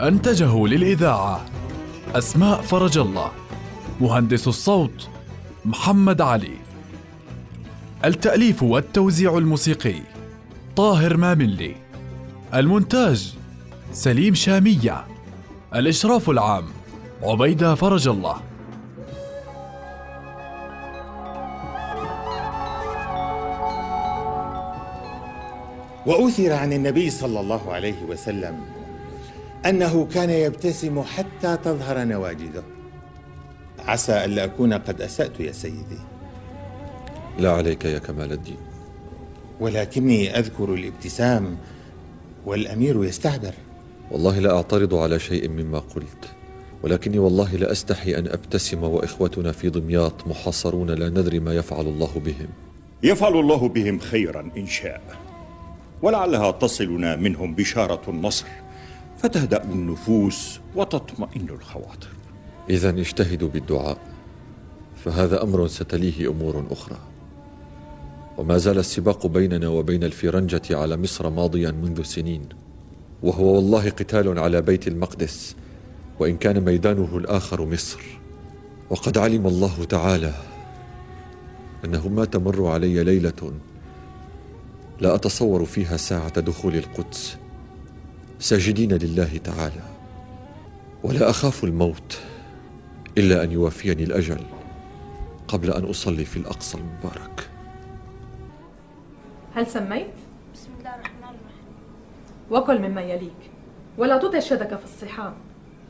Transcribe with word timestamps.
أنتجه 0.00 0.66
للإذاعة 0.66 1.44
أسماء 2.14 2.60
فرج 2.60 2.98
الله 2.98 3.30
مهندس 4.00 4.48
الصوت 4.48 5.08
محمد 5.64 6.20
علي. 6.20 6.56
التأليف 8.04 8.62
والتوزيع 8.62 9.38
الموسيقي 9.38 10.00
طاهر 10.76 11.16
ماملي. 11.16 11.76
المونتاج 12.54 13.34
سليم 13.92 14.34
شامية. 14.34 15.04
الإشراف 15.74 16.30
العام 16.30 16.64
عبيدة 17.22 17.74
فرج 17.74 18.08
الله. 18.08 18.36
وأثر 26.06 26.52
عن 26.52 26.72
النبي 26.72 27.10
صلى 27.10 27.40
الله 27.40 27.72
عليه 27.72 28.02
وسلم 28.08 28.75
أنه 29.68 30.06
كان 30.14 30.30
يبتسم 30.30 31.02
حتى 31.02 31.56
تظهر 31.64 32.04
نواجذه. 32.04 32.62
عسى 33.78 34.24
ألا 34.24 34.44
أكون 34.44 34.72
قد 34.72 35.00
أسأت 35.00 35.40
يا 35.40 35.52
سيدي. 35.52 35.98
لا 37.38 37.52
عليك 37.52 37.84
يا 37.84 37.98
كمال 37.98 38.32
الدين. 38.32 38.56
ولكني 39.60 40.38
أذكر 40.38 40.74
الابتسام 40.74 41.56
والأمير 42.46 43.04
يستعبر. 43.04 43.54
والله 44.10 44.38
لا 44.38 44.56
أعترض 44.56 44.94
على 44.94 45.18
شيء 45.18 45.48
مما 45.48 45.78
قلت 45.78 46.24
ولكني 46.82 47.18
والله 47.18 47.56
لا 47.56 47.72
أستحي 47.72 48.18
أن 48.18 48.26
أبتسم 48.26 48.84
وإخوتنا 48.84 49.52
في 49.52 49.70
دمياط 49.70 50.26
محاصرون 50.26 50.90
لا 50.90 51.08
ندري 51.08 51.40
ما 51.40 51.54
يفعل 51.54 51.86
الله 51.86 52.10
بهم. 52.24 52.48
يفعل 53.02 53.40
الله 53.40 53.68
بهم 53.68 53.98
خيرا 53.98 54.50
إن 54.56 54.66
شاء 54.66 55.02
ولعلها 56.02 56.50
تصلنا 56.50 57.16
منهم 57.16 57.54
بشارة 57.54 58.02
النصر. 58.08 58.46
فتهدأ 59.18 59.64
النفوس 59.64 60.60
وتطمئن 60.74 61.48
الخواطر. 61.50 62.08
إذا 62.70 62.90
اجتهدوا 62.90 63.48
بالدعاء 63.48 63.98
فهذا 65.04 65.42
أمر 65.42 65.66
ستليه 65.66 66.30
أمور 66.30 66.66
أخرى. 66.70 66.98
وما 68.38 68.58
زال 68.58 68.78
السباق 68.78 69.26
بيننا 69.26 69.68
وبين 69.68 70.04
الفرنجة 70.04 70.62
على 70.70 70.96
مصر 70.96 71.30
ماضيا 71.30 71.70
منذ 71.70 72.02
سنين 72.02 72.48
وهو 73.22 73.54
والله 73.54 73.90
قتال 73.90 74.38
على 74.38 74.62
بيت 74.62 74.88
المقدس 74.88 75.56
وإن 76.20 76.36
كان 76.36 76.64
ميدانه 76.64 77.16
الآخر 77.16 77.66
مصر. 77.66 78.00
وقد 78.90 79.18
علم 79.18 79.46
الله 79.46 79.84
تعالى 79.84 80.34
أنه 81.84 82.08
ما 82.08 82.24
تمر 82.24 82.66
علي 82.66 83.04
ليلة 83.04 83.52
لا 85.00 85.14
أتصور 85.14 85.64
فيها 85.64 85.96
ساعة 85.96 86.40
دخول 86.40 86.76
القدس. 86.76 87.36
ساجدين 88.38 88.92
لله 88.92 89.36
تعالى 89.44 89.82
ولا 91.02 91.30
أخاف 91.30 91.64
الموت 91.64 92.18
إلا 93.18 93.44
أن 93.44 93.52
يوافيني 93.52 94.04
الأجل 94.04 94.40
قبل 95.48 95.70
أن 95.70 95.84
أصلي 95.84 96.24
في 96.24 96.36
الأقصى 96.36 96.78
المبارك. 96.78 97.48
هل 99.54 99.66
سميت؟ 99.66 100.14
بسم 100.54 100.68
الله 100.78 100.94
الرحمن 100.94 101.22
الرحيم. 101.22 101.66
وكل 102.50 102.78
مما 102.88 103.02
يليك 103.02 103.50
ولا 103.98 104.18
تطع 104.18 104.38
يدك 104.38 104.76
في 104.76 104.84
الصحام 104.84 105.34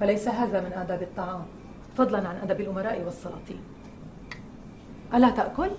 فليس 0.00 0.28
هذا 0.28 0.60
من 0.60 0.72
آداب 0.72 1.02
الطعام. 1.02 1.46
فضلا 1.96 2.28
عن 2.28 2.36
أدب 2.36 2.60
الأمراء 2.60 3.02
والسلاطين. 3.02 3.60
ألا 5.14 5.30
تأكل؟ 5.30 5.70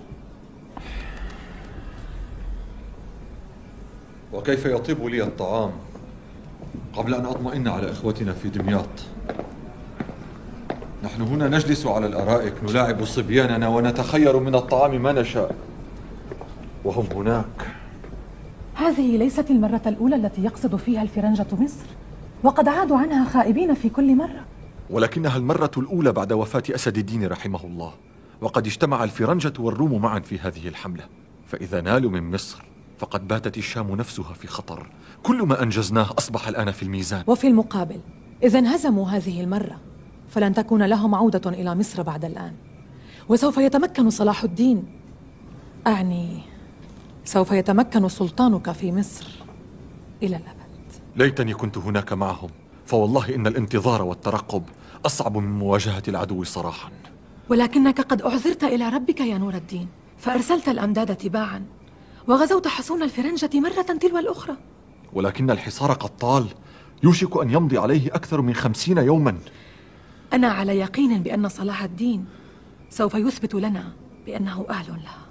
وكيف 4.32 4.66
يطيب 4.66 5.04
لي 5.04 5.22
الطعام؟ 5.22 5.72
قبل 6.98 7.14
أن 7.14 7.26
أطمئن 7.26 7.68
على 7.68 7.92
إخوتنا 7.92 8.32
في 8.32 8.48
دمياط. 8.48 8.88
نحن 11.04 11.22
هنا 11.22 11.48
نجلس 11.48 11.86
على 11.86 12.06
الأرائك 12.06 12.54
نلاعب 12.62 13.04
صبياننا 13.04 13.68
ونتخير 13.68 14.38
من 14.38 14.54
الطعام 14.54 15.02
ما 15.02 15.12
نشاء. 15.12 15.54
وهم 16.84 17.06
هناك. 17.14 17.66
هذه 18.74 19.16
ليست 19.16 19.50
المرة 19.50 19.82
الأولى 19.86 20.16
التي 20.16 20.44
يقصد 20.44 20.76
فيها 20.76 21.02
الفرنجة 21.02 21.46
مصر 21.52 21.86
وقد 22.42 22.68
عادوا 22.68 22.98
عنها 22.98 23.24
خائبين 23.24 23.74
في 23.74 23.88
كل 23.88 24.16
مرة. 24.16 24.44
ولكنها 24.90 25.36
المرة 25.36 25.70
الأولى 25.76 26.12
بعد 26.12 26.32
وفاة 26.32 26.62
أسد 26.70 26.98
الدين 26.98 27.26
رحمه 27.26 27.64
الله 27.64 27.92
وقد 28.40 28.66
اجتمع 28.66 29.04
الفرنجة 29.04 29.52
والروم 29.58 30.02
معا 30.02 30.18
في 30.18 30.38
هذه 30.38 30.68
الحملة 30.68 31.04
فإذا 31.46 31.80
نالوا 31.80 32.10
من 32.10 32.30
مصر 32.30 32.67
فقد 32.98 33.28
باتت 33.28 33.58
الشام 33.58 33.94
نفسها 33.94 34.32
في 34.32 34.46
خطر. 34.46 34.90
كل 35.22 35.42
ما 35.42 35.62
أنجزناه 35.62 36.08
أصبح 36.18 36.48
الآن 36.48 36.70
في 36.70 36.82
الميزان. 36.82 37.24
وفي 37.26 37.46
المقابل 37.46 38.00
إذا 38.42 38.58
انهزموا 38.58 39.08
هذه 39.08 39.40
المرة 39.40 39.80
فلن 40.28 40.54
تكون 40.54 40.82
لهم 40.82 41.14
عودة 41.14 41.50
إلى 41.50 41.74
مصر 41.74 42.02
بعد 42.02 42.24
الآن. 42.24 42.52
وسوف 43.28 43.58
يتمكن 43.58 44.10
صلاح 44.10 44.44
الدين. 44.44 44.84
أعني 45.86 46.40
سوف 47.24 47.52
يتمكن 47.52 48.08
سلطانك 48.08 48.72
في 48.72 48.92
مصر 48.92 49.26
إلى 50.22 50.36
الأبد. 50.36 50.58
ليتني 51.16 51.54
كنت 51.54 51.78
هناك 51.78 52.12
معهم 52.12 52.50
فوالله 52.86 53.34
إن 53.34 53.46
الانتظار 53.46 54.02
والترقب 54.02 54.62
أصعب 55.06 55.36
من 55.36 55.58
مواجهة 55.58 56.02
العدو 56.08 56.44
صراحا. 56.44 56.90
ولكنك 57.48 58.00
قد 58.00 58.22
أعذرت 58.22 58.64
إلى 58.64 58.88
ربك 58.88 59.20
يا 59.20 59.38
نور 59.38 59.54
الدين 59.54 59.88
فأرسلت 60.18 60.68
الأمداد 60.68 61.16
تباعا. 61.16 61.64
وغزوت 62.26 62.68
حصون 62.68 63.02
الفرنجة 63.02 63.50
مرة 63.54 63.82
تلو 63.82 64.18
الأخرى 64.18 64.56
ولكن 65.12 65.50
الحصار 65.50 65.92
قد 65.92 66.16
طال 66.16 66.46
يوشك 67.02 67.36
أن 67.42 67.50
يمضي 67.50 67.78
عليه 67.78 68.08
أكثر 68.08 68.40
من 68.40 68.54
خمسين 68.54 68.98
يوما 68.98 69.38
أنا 70.32 70.48
على 70.48 70.78
يقين 70.78 71.22
بأن 71.22 71.48
صلاح 71.48 71.82
الدين 71.82 72.24
سوف 72.90 73.14
يثبت 73.14 73.54
لنا 73.54 73.92
بأنه 74.26 74.66
أهل 74.70 74.86
لها 74.86 75.28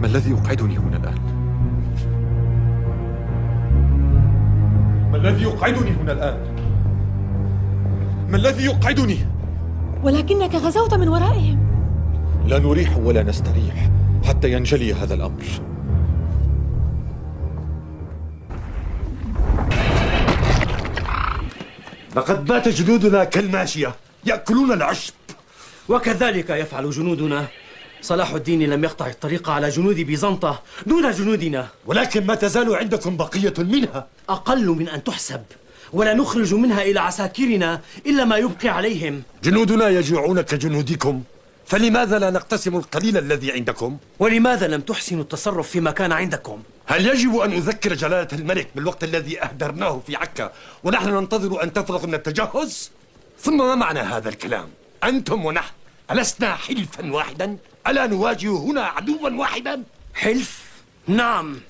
ما 0.00 0.06
الذي 0.06 0.30
يقعدني 0.30 0.78
هنا 0.78 0.96
الآن؟ 0.96 1.18
ما 5.10 5.16
الذي 5.16 5.42
يقعدني 5.42 5.90
هنا 5.90 6.12
الآن؟ 6.12 6.56
ما 8.30 8.36
الذي 8.36 8.64
يقعدني؟ 8.64 9.18
ولكنك 10.02 10.54
غزوت 10.54 10.94
من 10.94 11.08
ورائهم 11.08 11.58
لا 12.46 12.58
نريح 12.58 12.96
ولا 12.96 13.22
نستريح 13.22 13.90
حتى 14.24 14.52
ينجلي 14.52 14.94
هذا 14.94 15.14
الأمر. 15.14 15.44
لقد 22.16 22.44
بات 22.44 22.68
جنودنا 22.68 23.24
كالماشية 23.24 23.94
يأكلون 24.24 24.72
العشب. 24.72 25.14
وكذلك 25.88 26.50
يفعل 26.50 26.90
جنودنا. 26.90 27.46
صلاح 28.02 28.30
الدين 28.30 28.62
لم 28.70 28.84
يقطع 28.84 29.06
الطريق 29.06 29.50
على 29.50 29.68
جنود 29.68 30.00
بيزنطة 30.00 30.62
دون 30.86 31.10
جنودنا. 31.10 31.68
ولكن 31.86 32.26
ما 32.26 32.34
تزال 32.34 32.74
عندكم 32.74 33.16
بقية 33.16 33.54
منها. 33.58 34.06
أقل 34.28 34.66
من 34.66 34.88
أن 34.88 35.04
تحسب. 35.04 35.42
ولا 35.92 36.14
نخرج 36.14 36.54
منها 36.54 36.82
إلى 36.82 37.00
عساكرنا 37.00 37.80
إلا 38.06 38.24
ما 38.24 38.36
يبقي 38.36 38.68
عليهم. 38.68 39.22
جنودنا 39.44 39.88
يجوعون 39.88 40.40
كجنودكم. 40.40 41.22
فلماذا 41.66 42.18
لا 42.18 42.30
نقتسم 42.30 42.76
القليل 42.76 43.16
الذي 43.16 43.52
عندكم؟ 43.52 43.98
ولماذا 44.18 44.66
لم 44.66 44.80
تحسنوا 44.80 45.22
التصرف 45.22 45.68
فيما 45.68 45.90
كان 45.90 46.12
عندكم؟ 46.12 46.62
هل 46.86 47.06
يجب 47.06 47.36
أن 47.36 47.52
أذكر 47.52 47.94
جلالة 47.94 48.28
الملك 48.32 48.68
بالوقت 48.74 49.04
الذي 49.04 49.42
أهدرناه 49.42 50.00
في 50.06 50.16
عكا 50.16 50.52
ونحن 50.84 51.08
ننتظر 51.08 51.62
أن 51.62 51.72
تفرغ 51.72 52.06
من 52.06 52.14
التجهز؟ 52.14 52.90
ثم 53.40 53.58
ما 53.58 53.74
معنى 53.74 54.00
هذا 54.00 54.28
الكلام؟ 54.28 54.68
أنتم 55.04 55.44
ونحن 55.44 55.72
ألسنا 56.10 56.54
حلفا 56.54 57.12
واحدا؟ 57.12 57.56
ألا 57.86 58.06
نواجه 58.06 58.56
هنا 58.56 58.82
عدوا 58.82 59.30
واحدا؟ 59.30 59.82
حلف؟ 60.14 60.64
نعم 61.06 61.60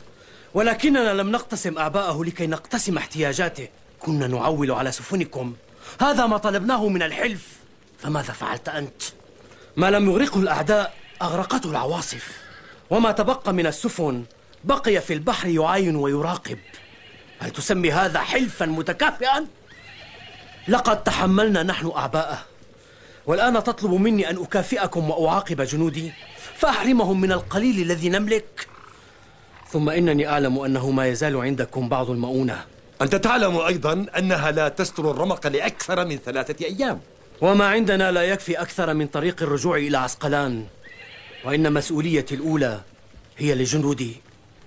ولكننا 0.55 1.14
لم 1.14 1.31
نقتسم 1.31 1.79
أعباءه 1.79 2.25
لكي 2.25 2.47
نقتسم 2.47 2.97
احتياجاته 2.97 3.69
كنا 4.00 4.26
نعول 4.26 4.70
على 4.70 4.93
سفنكم 4.93 5.55
هذا 6.00 6.26
ما 6.26 6.38
طلبناه 6.38 6.88
من 6.88 7.02
الحلف 7.02 7.49
فماذا 7.99 8.32
فعلت 8.32 8.69
أنت؟ 8.69 9.02
ما 9.76 9.91
لم 9.91 10.11
يغرقه 10.11 10.41
الأعداء 10.41 10.94
أغرقته 11.23 11.71
العواصف. 11.71 12.44
وما 12.91 13.12
تبقى 13.12 13.53
من 13.53 13.67
السفن 13.67 14.25
بقي 14.65 15.00
في 15.00 15.12
البحر 15.12 15.49
يعاين 15.49 15.97
ويراقب. 15.97 16.59
هل 17.38 17.50
تسمي 17.50 17.93
هذا 17.93 18.21
حلفا 18.21 18.67
متكافئا؟ 18.67 19.47
لقد 20.69 21.03
تحملنا 21.03 21.62
نحن 21.62 21.93
أعباءه. 21.97 22.38
والآن 23.26 23.65
تطلب 23.65 23.93
مني 23.93 24.31
أن 24.31 24.43
أكافئكم 24.43 25.11
وأعاقب 25.11 25.61
جنودي 25.61 26.12
فأحرمهم 26.56 27.21
من 27.21 27.32
القليل 27.32 27.82
الذي 27.82 28.09
نملك. 28.09 28.69
ثم 29.71 29.91
إنني 29.91 30.29
أعلم 30.29 30.59
أنه 30.59 30.91
ما 30.91 31.06
يزال 31.06 31.37
عندكم 31.37 31.88
بعض 31.88 32.11
المؤونة. 32.11 32.65
أنت 33.03 33.15
تعلم 33.15 33.56
أيضا 33.56 34.06
أنها 34.19 34.50
لا 34.50 34.69
تستر 34.69 35.11
الرمق 35.11 35.47
لأكثر 35.47 36.05
من 36.05 36.17
ثلاثة 36.17 36.65
أيام. 36.65 37.00
وما 37.41 37.67
عندنا 37.67 38.13
لا 38.13 38.23
يكفي 38.23 38.61
أكثر 38.61 38.95
من 38.95 39.07
طريق 39.07 39.43
الرجوع 39.43 39.77
إلى 39.77 39.99
عسقلان. 39.99 40.67
وإن 41.45 41.73
مسؤوليتي 41.73 42.35
الأولى 42.35 42.81
هي 43.39 43.55
لجنودي 43.55 44.17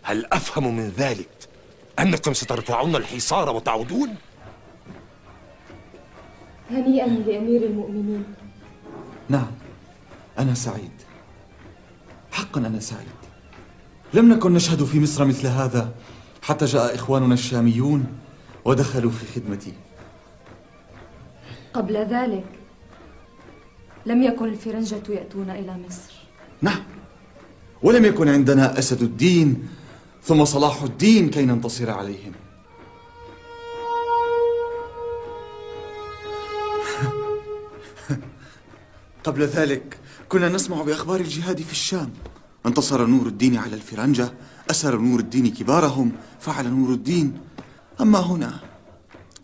هل 0.03 0.25
أفهم 0.25 0.77
من 0.77 0.89
ذلك 0.89 1.29
أنكم 1.99 2.33
سترفعون 2.33 2.95
الحصار 2.95 3.49
وتعودون؟ 3.49 4.15
هنيئا 6.71 7.07
لأمير 7.07 7.63
المؤمنين. 7.63 8.23
نعم 9.29 9.51
أنا 10.39 10.53
سعيد. 10.53 10.91
حقا 12.31 12.59
أنا 12.59 12.79
سعيد. 12.79 13.07
لم 14.13 14.33
نكن 14.33 14.53
نشهد 14.53 14.83
في 14.83 14.99
مصر 14.99 15.25
مثل 15.25 15.47
هذا 15.47 15.91
حتى 16.41 16.65
جاء 16.65 16.95
إخواننا 16.95 17.33
الشاميون 17.33 18.17
ودخلوا 18.65 19.11
في 19.11 19.39
خدمتي. 19.39 19.73
قبل 21.73 21.97
ذلك 21.97 22.56
لم 24.07 24.23
يكن 24.23 24.45
الفرنجة 24.45 25.03
يأتون 25.09 25.49
إلى 25.49 25.77
مصر. 25.87 26.13
نعم. 26.61 26.83
ولم 27.83 28.05
يكن 28.05 28.27
عندنا 28.27 28.79
أسد 28.79 29.03
الدين 29.03 29.67
ثم 30.23 30.45
صلاح 30.45 30.83
الدين 30.83 31.29
كي 31.29 31.45
ننتصر 31.45 31.89
عليهم. 31.89 32.31
قبل 39.23 39.43
ذلك 39.43 39.97
كنا 40.29 40.49
نسمع 40.49 40.81
بأخبار 40.81 41.19
الجهاد 41.19 41.61
في 41.61 41.71
الشام. 41.71 42.09
انتصر 42.65 43.05
نور 43.05 43.27
الدين 43.27 43.57
على 43.57 43.75
الفرنجة 43.75 44.33
أسر 44.71 44.97
نور 44.97 45.19
الدين 45.19 45.47
كبارهم 45.53 46.11
فعل 46.39 46.69
نور 46.69 46.93
الدين. 46.93 47.39
أما 48.01 48.19
هنا 48.19 48.59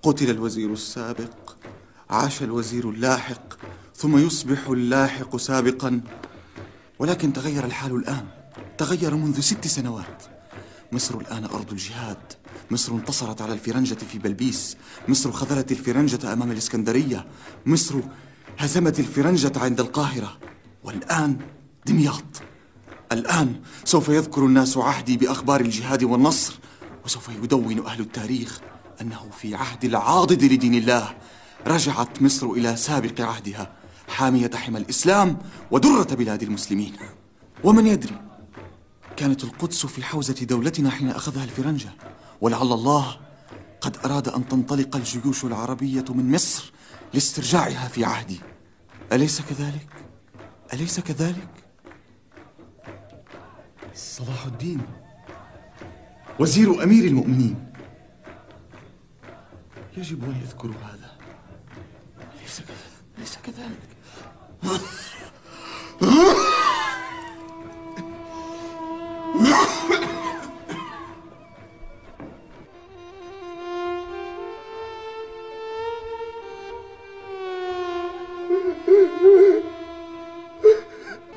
قتل 0.04 0.30
الوزير 0.30 0.74
السابق 0.74 1.56
عاش 2.10 2.44
الوزير 2.44 2.90
اللاحق 2.90 3.53
ثم 4.04 4.18
يصبح 4.18 4.68
اللاحق 4.68 5.38
سابقا. 5.38 6.02
ولكن 7.00 7.34
تغير 7.34 7.66
الحال 7.66 7.96
الآن. 7.96 8.26
تغير 8.78 9.16
منذ 9.16 9.40
ست 9.40 9.68
سنوات. 9.68 10.24
مصر 10.92 11.18
الآن 11.18 11.46
أرض 11.46 11.72
الجهاد. 11.72 12.18
مصر 12.72 12.94
انتصرت 12.94 13.42
على 13.42 13.54
الفرنجة 13.54 13.94
في 14.12 14.20
بلبيس. 14.20 14.78
مصر 15.08 15.32
خذلت 15.32 15.72
الفرنجة 15.72 16.34
أمام 16.34 16.52
الإسكندرية. 16.52 17.26
مصر 17.66 17.96
هزمت 18.58 19.00
الفرنجة 19.00 19.52
عند 19.56 19.80
القاهرة. 19.80 20.38
والآن 20.84 21.38
دمياط. 21.86 22.42
الآن 23.12 23.62
سوف 23.86 24.10
يذكر 24.10 24.46
الناس 24.46 24.78
عهدي 24.78 25.18
بأخبار 25.18 25.62
الجهاد 25.62 26.04
والنصر. 26.04 26.54
وسوف 27.06 27.30
يدون 27.44 27.86
أهل 27.86 28.02
التاريخ 28.02 28.60
أنه 29.02 29.30
في 29.40 29.56
عهد 29.56 29.86
العاضد 29.86 30.44
لدين 30.44 30.74
الله 30.74 31.16
رجعت 31.68 32.22
مصر 32.22 32.48
إلى 32.48 32.76
سابق 32.76 33.22
عهدها. 33.22 33.83
حامية 34.14 34.52
حمى 34.56 34.78
الإسلام 34.78 35.38
ودرة 35.72 36.16
بلاد 36.16 36.44
المسلمين 36.44 36.94
ومن 37.64 37.88
يدري 37.88 38.22
كانت 39.18 39.44
القدس 39.44 39.86
في 39.86 40.04
حوزة 40.04 40.46
دولتنا 40.46 40.90
حين 40.90 41.10
أخذها 41.10 41.44
الفرنجة 41.44 41.90
ولعل 42.42 42.74
الله 42.74 43.20
قد 43.82 43.98
أراد 44.06 44.28
أن 44.28 44.48
تنطلق 44.48 44.96
الجيوش 44.96 45.46
العربية 45.46 46.06
من 46.10 46.32
مصر 46.32 46.72
لاسترجاعها 47.14 47.88
في 47.88 48.06
عهدي 48.06 48.42
أليس 49.12 49.42
كذلك؟ 49.42 49.88
أليس 50.74 51.00
كذلك؟ 51.00 51.50
صلاح 53.96 54.46
الدين 54.46 54.82
وزير 56.40 56.84
أمير 56.84 57.04
المؤمنين 57.06 57.72
يجب 59.98 60.24
أن 60.24 60.42
يذكروا 60.42 60.76
هذا 60.76 61.12
أليس 62.40 62.60
كذلك؟ 62.60 63.03
أليس 63.18 63.38
كذلك؟ 63.44 63.80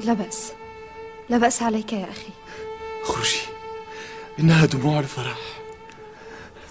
لا 0.01 0.13
بأس. 0.13 0.53
لا 1.29 1.39
بأس 1.39 1.63
عليك 1.63 1.93
يا 1.93 2.11
أخي. 2.11 2.33
اخرجي 3.03 3.41
إنها 4.39 4.67
دموع 4.67 4.99
الفرح. 4.99 5.39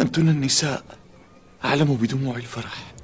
أنتن 0.02 0.30
النساء 0.30 0.84
أعلم 1.66 1.96
بدموع 1.96 2.36
الفرح. 2.36 2.95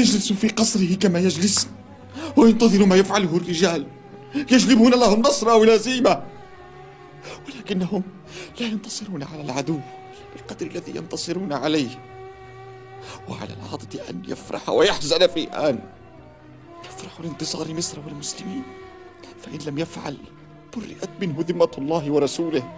يجلس 0.00 0.32
في 0.32 0.48
قصره 0.48 0.94
كما 0.94 1.18
يجلس 1.18 1.68
وينتظر 2.36 2.86
ما 2.86 2.96
يفعله 2.96 3.36
الرجال. 3.36 3.86
يجلبون 4.34 4.90
له 4.90 5.14
النصر 5.14 5.50
أو 5.50 5.64
الهزيمة 5.64 6.22
ولكنهم 7.46 8.02
لا 8.60 8.66
ينتصرون 8.66 9.22
على 9.22 9.42
العدو 9.42 9.78
بالقدر 10.32 10.66
الذي 10.66 10.96
ينتصرون 10.96 11.52
عليه 11.52 11.88
وعلى 13.28 13.54
العاضد 13.54 14.00
أن 14.10 14.22
يفرح 14.28 14.68
ويحزن 14.68 15.26
في 15.26 15.48
آن. 15.48 15.78
يفرح 16.84 17.20
لانتصار 17.20 17.74
مصر 17.74 18.00
والمسلمين 18.06 18.62
فإن 19.42 19.58
لم 19.66 19.78
يفعل 19.78 20.16
برئت 20.76 21.10
منه 21.20 21.44
ذمة 21.48 21.70
الله 21.78 22.10
ورسوله. 22.10 22.72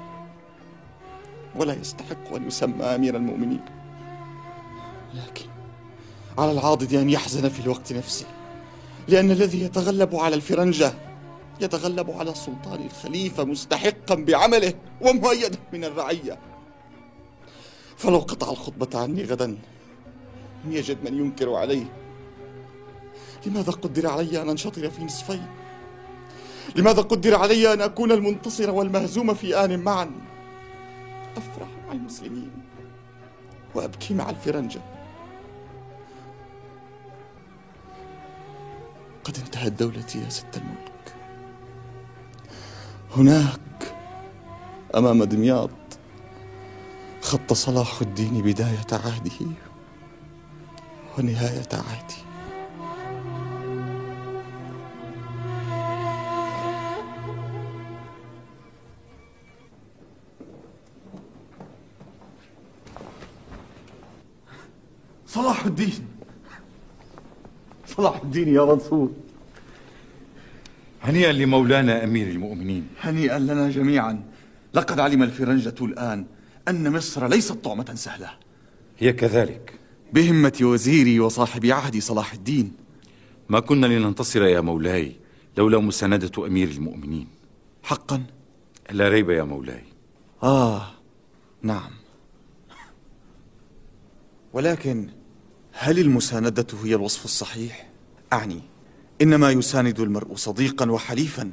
ولا 1.56 1.74
يستحق 1.74 2.34
أن 2.34 2.46
يسمى 2.46 2.84
أمير 2.84 3.16
المؤمنين. 3.16 3.64
لكن 5.14 5.51
على 6.38 6.52
العاضد 6.52 6.94
أن 6.94 7.10
يحزن 7.10 7.48
في 7.48 7.60
الوقت 7.60 7.92
نفسه. 7.92 8.26
لأن 9.08 9.30
الذي 9.30 9.62
يتغلب 9.62 10.16
على 10.16 10.36
الفرنجة 10.36 10.94
يتغلب 11.60 12.10
على 12.10 12.30
السلطان 12.30 12.86
الخليفة 12.86 13.44
مستحقا 13.44 14.14
بعمله 14.14 14.74
ومؤيدا 15.00 15.58
من 15.72 15.84
الرعية. 15.84 16.38
فلو 17.96 18.18
قطع 18.18 18.50
الخطبة 18.50 19.00
عني 19.00 19.24
غدا 19.24 19.46
لم 20.64 20.72
يجد 20.72 21.10
من 21.10 21.18
ينكر 21.18 21.54
عليه. 21.54 21.84
لماذا 23.46 23.72
قدر 23.72 24.06
علي 24.06 24.42
أن 24.42 24.48
أنشطر 24.48 24.90
في 24.90 25.04
نصفين 25.04 25.46
لماذا 26.76 27.02
قدر 27.02 27.34
علي 27.34 27.72
أن 27.72 27.80
أكون 27.80 28.12
المنتصر 28.12 28.70
والمهزوم 28.70 29.34
في 29.34 29.64
آن 29.64 29.80
معا؟ 29.80 30.10
أفرح 31.36 31.68
مع 31.86 31.92
المسلمين 31.92 32.50
وأبكي 33.74 34.14
مع 34.14 34.30
الفرنجة. 34.30 34.80
قد 39.24 39.36
انتهت 39.38 39.72
دولتي 39.72 40.18
يا 40.18 40.28
ست 40.28 40.56
الملك. 40.56 41.14
هناك 43.16 43.94
أمام 44.96 45.24
دمياط 45.24 45.70
خط 47.22 47.52
صلاح 47.52 48.00
الدين 48.00 48.42
بداية 48.42 48.86
عهده 48.92 49.46
ونهاية 51.18 51.68
عهدي 51.72 52.14
صلاح 65.26 65.64
الدين. 65.64 66.08
صلاح 67.96 68.20
الدين 68.22 68.48
يا 68.48 68.64
منصور 68.64 69.10
هنيئا 71.02 71.32
لمولانا 71.32 72.04
أمير 72.04 72.28
المؤمنين. 72.28 72.88
هنيئا 73.00 73.38
لنا 73.38 73.70
جميعا. 73.70 74.22
لقد 74.74 75.00
علم 75.00 75.22
الفرنجة 75.22 75.74
الآن 75.80 76.26
أن 76.68 76.92
مصر 76.92 77.28
ليست 77.28 77.52
طعمة 77.52 77.94
سهلة. 77.94 78.30
هي 78.98 79.12
كذلك. 79.12 79.78
بهمة 80.12 80.58
وزيري 80.62 81.20
وصاحب 81.20 81.66
عهدي 81.66 82.00
صلاح 82.00 82.32
الدين. 82.32 82.72
ما 83.48 83.60
كنا 83.60 83.86
لننتصر 83.86 84.42
يا 84.42 84.60
مولاي 84.60 85.16
لولا 85.56 85.78
مساندة 85.78 86.46
أمير 86.46 86.68
المؤمنين. 86.68 87.28
حقا؟ 87.82 88.22
لا 88.90 89.08
ريب 89.08 89.30
يا 89.30 89.42
مولاي. 89.42 89.84
آه 90.42 90.86
نعم. 91.62 91.90
ولكن 94.52 95.08
هل 95.72 95.98
المساندة 95.98 96.66
هي 96.84 96.94
الوصف 96.94 97.24
الصحيح؟ 97.24 97.90
أعني. 98.32 98.62
إنما 99.22 99.50
يساند 99.50 100.00
المرء 100.00 100.34
صديقا 100.34 100.90
وحليفا 100.90 101.52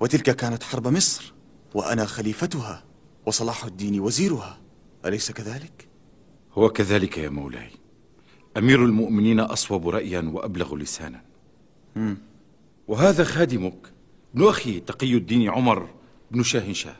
وتلك 0.00 0.36
كانت 0.36 0.62
حرب 0.62 0.88
مصر 0.88 1.32
وأنا 1.74 2.04
خليفتها 2.04 2.84
وصلاح 3.26 3.64
الدين 3.64 4.00
وزيرها. 4.00 4.58
أليس 5.06 5.32
كذلك؟ 5.32 5.88
هو 6.52 6.70
كذلك 6.70 7.18
يا 7.18 7.28
مولاي. 7.28 7.70
أمير 8.56 8.84
المؤمنين 8.84 9.40
أصوب 9.40 9.88
رأيا 9.88 10.30
وأبلغ 10.34 10.76
لسانا. 10.76 11.22
مم. 11.96 12.18
وهذا 12.88 13.24
خادمك 13.24 13.92
ابن 14.34 14.48
أخي 14.48 14.80
تقي 14.80 15.14
الدين 15.14 15.50
عمر 15.50 15.88
بن 16.30 16.42
شاه 16.42 16.72
شاه 16.72 16.96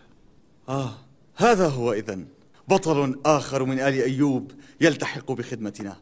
آه 0.69 0.95
هذا 1.37 1.69
هو 1.69 1.93
إذن. 1.93 2.27
بطل 2.69 3.21
آخر 3.27 3.65
من 3.65 3.81
آل 3.81 4.03
أيوب 4.03 4.53
يلتحق 4.81 5.33
بخدمتنا. 5.33 5.97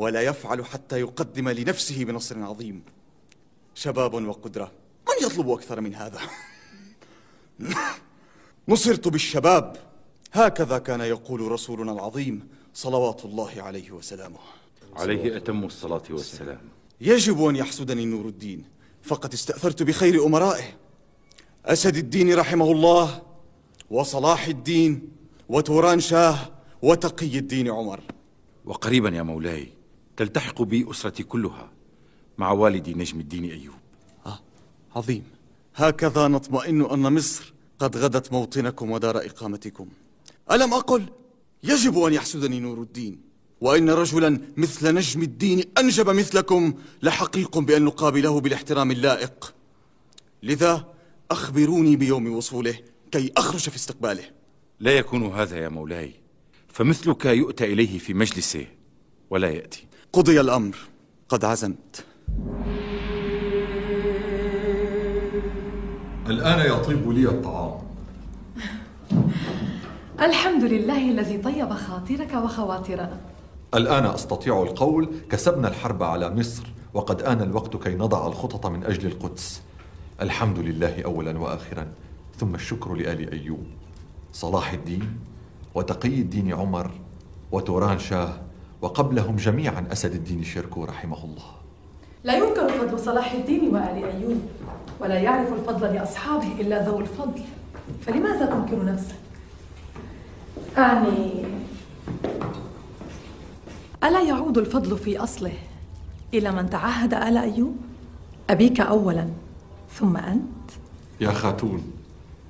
ولا 0.00 0.20
يفعل 0.20 0.64
حتى 0.64 1.00
يقدم 1.00 1.48
لنفسه 1.48 2.04
بنصر 2.04 2.42
عظيم. 2.42 2.82
شباب 3.74 4.14
وقدرة 4.14 4.72
من 5.08 5.26
يطلب 5.26 5.50
أكثر 5.50 5.80
من 5.80 5.94
هذا؟ 5.94 6.20
نصرت 8.68 9.08
بالشباب. 9.08 9.76
هكذا 10.32 10.78
كان 10.78 11.00
يقول 11.00 11.40
رسولنا 11.40 11.92
العظيم 11.92 12.48
صلوات 12.74 13.24
الله 13.24 13.62
عليه 13.62 13.90
وسلامه. 13.90 14.38
عليه 14.96 15.36
أتم 15.36 15.64
الصلاة 15.64 16.02
والسلام. 16.10 16.60
يجب 17.00 17.44
أن 17.44 17.56
يحسدني 17.56 18.04
نور 18.04 18.28
الدين. 18.28 18.64
فقد 19.02 19.32
استأثرت 19.32 19.82
بخير 19.82 20.26
أمرائه. 20.26 20.76
أسد 21.66 21.96
الدين 21.96 22.34
رحمه 22.34 22.72
الله 22.72 23.22
وصلاح 23.90 24.46
الدين 24.46 25.08
وتوران 25.48 26.00
شاه 26.00 26.38
وتقي 26.82 27.38
الدين 27.38 27.70
عمر. 27.70 28.00
وقريبا 28.64 29.08
يا 29.08 29.22
مولاي 29.22 29.79
تلتحق 30.20 30.62
بي 30.62 30.90
أسرتي 30.90 31.22
كلها 31.22 31.70
مع 32.38 32.50
والدي 32.50 32.94
نجم 32.94 33.20
الدين 33.20 33.44
أيوب. 33.44 33.74
آه 34.26 34.38
عظيم. 34.96 35.24
هكذا 35.74 36.28
نطمئن 36.28 36.82
أن 36.82 37.14
مصر 37.14 37.52
قد 37.78 37.96
غدت 37.96 38.32
موطنكم 38.32 38.90
ودار 38.90 39.18
إقامتكم. 39.18 39.88
ألم 40.52 40.74
أقل 40.74 41.06
يجب 41.62 41.98
أن 41.98 42.12
يحسدني 42.12 42.60
نور 42.60 42.82
الدين 42.82 43.20
وإن 43.60 43.90
رجلا 43.90 44.40
مثل 44.56 44.94
نجم 44.94 45.22
الدين 45.22 45.64
أنجب 45.78 46.10
مثلكم 46.10 46.74
لحقيق 47.02 47.58
بأن 47.58 47.82
نقابله 47.84 48.40
بالاحترام 48.40 48.90
اللائق. 48.90 49.54
لذا 50.42 50.94
أخبروني 51.30 51.96
بيوم 51.96 52.32
وصوله 52.32 52.78
كي 53.10 53.32
أخرج 53.36 53.68
في 53.68 53.76
استقباله. 53.76 54.24
لا 54.80 54.92
يكون 54.92 55.26
هذا 55.26 55.56
يا 55.56 55.68
مولاي 55.68 56.12
فمثلك 56.68 57.24
يؤتى 57.24 57.64
إليه 57.64 57.98
في 57.98 58.14
مجلسه 58.14 58.66
ولا 59.30 59.50
يأتي. 59.50 59.89
قضي 60.12 60.40
الأمر. 60.40 60.76
قد 61.28 61.44
عزمت. 61.44 62.04
الآن 66.26 66.72
يطيب 66.72 67.10
لي 67.10 67.28
الطعام. 67.28 67.78
الحمد 70.28 70.64
لله 70.64 71.10
الذي 71.10 71.38
طيب 71.38 71.72
خاطرك 71.72 72.34
وخواطرنا 72.34 73.20
الآن 73.74 74.04
أستطيع 74.06 74.62
القول 74.62 75.10
كسبنا 75.30 75.68
الحرب 75.68 76.02
على 76.02 76.30
مصر 76.30 76.66
وقد 76.94 77.22
آن 77.22 77.42
الوقت 77.42 77.76
كي 77.76 77.94
نضع 77.94 78.26
الخطط 78.26 78.66
من 78.66 78.84
أجل 78.84 79.06
القدس. 79.06 79.62
الحمد 80.20 80.58
لله 80.58 81.02
أولا 81.02 81.38
وآخرا 81.38 81.88
ثم 82.36 82.54
الشكر 82.54 82.94
لآل 82.94 83.32
أيوب. 83.32 83.66
صلاح 84.32 84.72
الدين 84.72 85.18
وتقي 85.74 86.20
الدين 86.20 86.52
عمر 86.52 86.90
وتوران 87.52 87.98
شاه 87.98 88.49
وقبلهم 88.82 89.36
جميعا 89.36 89.86
أسد 89.92 90.14
الدين 90.14 90.44
شيركو 90.44 90.84
رحمه 90.84 91.24
الله 91.24 91.60
لا 92.24 92.36
ينكر 92.36 92.68
فضل 92.68 92.98
صلاح 92.98 93.32
الدين 93.32 93.74
وآل 93.74 94.04
أيوب 94.04 94.40
ولا 95.00 95.18
يعرف 95.18 95.52
الفضل 95.52 95.94
لأصحابه 95.94 96.60
إلا 96.60 96.88
ذو 96.88 97.00
الفضل 97.00 97.42
فلماذا 98.06 98.46
تنكر 98.46 98.84
نفسك؟ 98.84 99.14
أعني 100.78 101.44
ألا 104.04 104.22
يعود 104.22 104.58
الفضل 104.58 104.98
في 104.98 105.18
أصله 105.18 105.52
إلى 106.34 106.52
من 106.52 106.70
تعهد 106.70 107.14
آل 107.14 107.36
أيوب؟ 107.38 107.76
أبيك 108.50 108.80
أولا 108.80 109.28
ثم 109.94 110.16
أنت؟ 110.16 110.70
يا 111.20 111.30
خاتون 111.30 111.92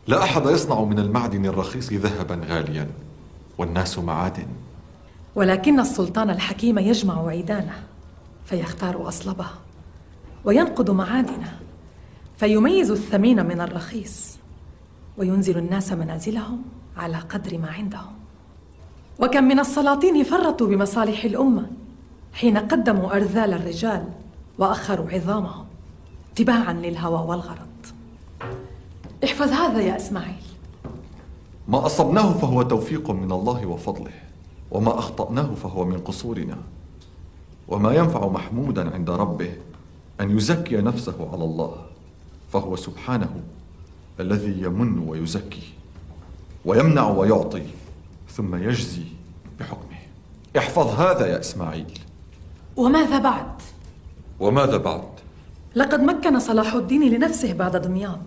لا 0.06 0.22
أحد 0.22 0.46
يصنع 0.46 0.84
من 0.84 0.98
المعدن 0.98 1.46
الرخيص 1.46 1.92
ذهبا 1.92 2.40
غاليا 2.48 2.88
والناس 3.58 3.98
معادن 3.98 4.46
ولكن 5.34 5.80
السلطان 5.80 6.30
الحكيم 6.30 6.78
يجمع 6.78 7.28
عيدانه 7.28 7.82
فيختار 8.44 9.08
أصلبه 9.08 9.46
وينقض 10.44 10.90
معادنه 10.90 11.58
فيميز 12.36 12.90
الثمين 12.90 13.46
من 13.46 13.60
الرخيص 13.60 14.38
وينزل 15.18 15.58
الناس 15.58 15.92
منازلهم 15.92 16.62
على 16.96 17.16
قدر 17.16 17.58
ما 17.58 17.70
عندهم. 17.70 18.12
وكم 19.18 19.44
من 19.44 19.58
السلاطين 19.58 20.24
فرطوا 20.24 20.66
بمصالح 20.66 21.24
الأمة 21.24 21.66
حين 22.32 22.58
قدموا 22.58 23.16
أرذال 23.16 23.54
الرجال 23.54 24.04
وأخروا 24.58 25.10
عظامهم 25.10 25.64
تباعا 26.34 26.72
للهوى 26.72 27.28
والغرض. 27.28 27.66
احفظ 29.24 29.52
هذا 29.52 29.80
يا 29.80 29.96
إسماعيل. 29.96 30.44
ما 31.68 31.86
أصبناه 31.86 32.32
فهو 32.32 32.62
توفيق 32.62 33.10
من 33.10 33.32
الله 33.32 33.66
وفضله. 33.66 34.29
وما 34.70 34.98
أخطأناه 34.98 35.54
فهو 35.54 35.84
من 35.84 35.98
قصورنا. 35.98 36.58
وما 37.68 37.94
ينفع 37.94 38.28
محمودا 38.28 38.94
عند 38.94 39.10
ربه 39.10 39.52
أن 40.20 40.36
يزكي 40.36 40.76
نفسه 40.76 41.28
على 41.32 41.44
الله 41.44 41.76
فهو 42.52 42.76
سبحانه 42.76 43.40
الذي 44.20 44.62
يمن 44.62 44.98
ويزكي 45.08 45.62
ويمنع 46.64 47.08
ويعطي 47.08 47.66
ثم 48.28 48.54
يجزي 48.54 49.04
بحكمه. 49.60 49.98
احفظ 50.58 51.00
هذا 51.00 51.26
يا 51.26 51.40
إسماعيل. 51.40 51.98
وماذا 52.76 53.18
بعد؟ 53.18 53.52
وماذا 54.40 54.76
بعد؟ 54.76 55.08
لقد 55.74 56.00
مكن 56.00 56.38
صلاح 56.38 56.74
الدين 56.74 57.14
لنفسه 57.14 57.52
بعد 57.52 57.76
دمياط 57.76 58.18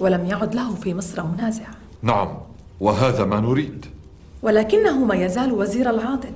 ولم 0.00 0.26
يعد 0.26 0.54
له 0.54 0.74
في 0.74 0.94
مصر 0.94 1.26
منازع. 1.26 1.66
نعم 2.02 2.38
وهذا 2.80 3.24
ما 3.24 3.40
نريد. 3.40 3.86
ولكنه 4.42 5.04
ما 5.04 5.14
يزال 5.14 5.52
وزير 5.52 5.90
العاضد 5.90 6.34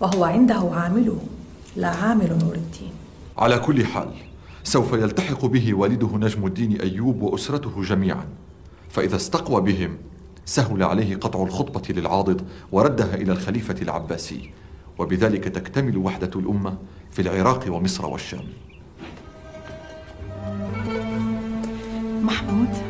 وهو 0.00 0.24
عنده 0.24 0.70
عامله 0.72 1.18
لا 1.76 1.88
عامل 1.88 2.38
نور 2.42 2.54
الدين. 2.54 2.92
على 3.38 3.58
كل 3.58 3.86
حال 3.86 4.08
سوف 4.64 4.92
يلتحق 4.92 5.46
به 5.46 5.74
والده 5.74 6.10
نجم 6.16 6.46
الدين 6.46 6.80
أيوب 6.80 7.22
وأسرته 7.22 7.82
جميعا. 7.82 8.24
فإذا 8.90 9.16
استقوى 9.16 9.60
بهم 9.60 9.96
سهل 10.44 10.82
عليه 10.82 11.16
قطع 11.16 11.42
الخطبة 11.42 11.94
للعاضد 11.94 12.42
وردها 12.72 13.14
إلى 13.14 13.32
الخليفة 13.32 13.76
العباسي. 13.82 14.50
وبذلك 14.98 15.44
تكتمل 15.44 15.96
وحدة 15.96 16.30
الأمة 16.36 16.76
في 17.10 17.22
العراق 17.22 17.64
ومصر 17.68 18.06
والشام. 18.06 18.44
محمود 22.22 22.85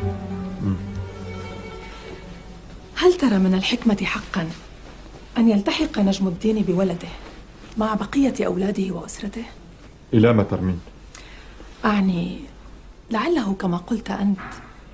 هل 2.99 3.13
ترى 3.13 3.37
من 3.37 3.53
الحكمة 3.53 3.97
حقا 4.03 4.49
أن 5.37 5.49
يلتحق 5.49 5.99
نجم 5.99 6.27
الدين 6.27 6.61
بولده 6.63 7.07
مع 7.77 7.93
بقية 7.93 8.45
أولاده 8.45 8.95
وأسرته؟ 8.95 9.43
إلى 10.13 10.33
ما 10.33 10.43
ترمين؟ 10.43 10.79
أعني 11.85 12.39
لعله 13.11 13.53
كما 13.53 13.77
قلت 13.77 14.11
أنت 14.11 14.39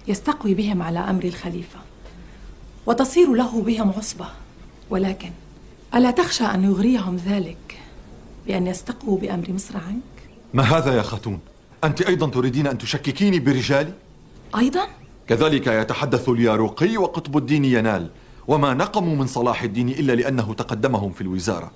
يستقوي 0.07 0.53
بهم 0.53 0.81
على 0.81 0.99
أمر 0.99 1.23
الخليفة 1.23 1.79
وتصير 2.85 3.33
له 3.33 3.61
بهم 3.61 3.89
عصبة 3.89 4.27
ولكن 4.89 5.31
ألا 5.95 6.11
تخشى 6.11 6.43
أن 6.43 6.63
يغريهم 6.63 7.15
ذلك 7.15 7.79
بأن 8.47 8.67
يستقووا 8.67 9.19
بأمر 9.19 9.51
مصر 9.51 9.77
عنك؟ 9.77 10.29
ما 10.53 10.63
هذا 10.63 10.97
يا 10.97 11.01
خاتون؟ 11.01 11.39
أنت 11.83 12.01
أيضا 12.01 12.29
تريدين 12.29 12.67
أن 12.67 12.77
تشككيني 12.77 13.39
برجالي؟ 13.39 13.93
أيضا؟ 14.57 14.87
كذلك 15.27 15.67
يتحدث 15.67 16.29
الياروقي 16.29 16.97
وقطب 16.97 17.37
الدين 17.37 17.65
ينال 17.65 18.09
وما 18.47 18.73
نقموا 18.73 19.15
من 19.15 19.27
صلاح 19.27 19.63
الدين 19.63 19.89
إلا 19.89 20.13
لأنه 20.13 20.53
تقدمهم 20.53 21.11
في 21.11 21.21
الوزارة. 21.21 21.71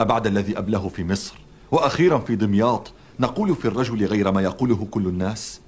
أبعد 0.00 0.26
الذي 0.26 0.58
أبله 0.58 0.88
في 0.88 1.04
مصر 1.04 1.34
وأخيرا 1.72 2.18
في 2.18 2.36
دمياط 2.36 2.92
نقول 3.20 3.54
في 3.54 3.64
الرجل 3.64 4.04
غير 4.06 4.32
ما 4.32 4.42
يقوله 4.42 4.86
كل 4.90 5.06
الناس. 5.06 5.60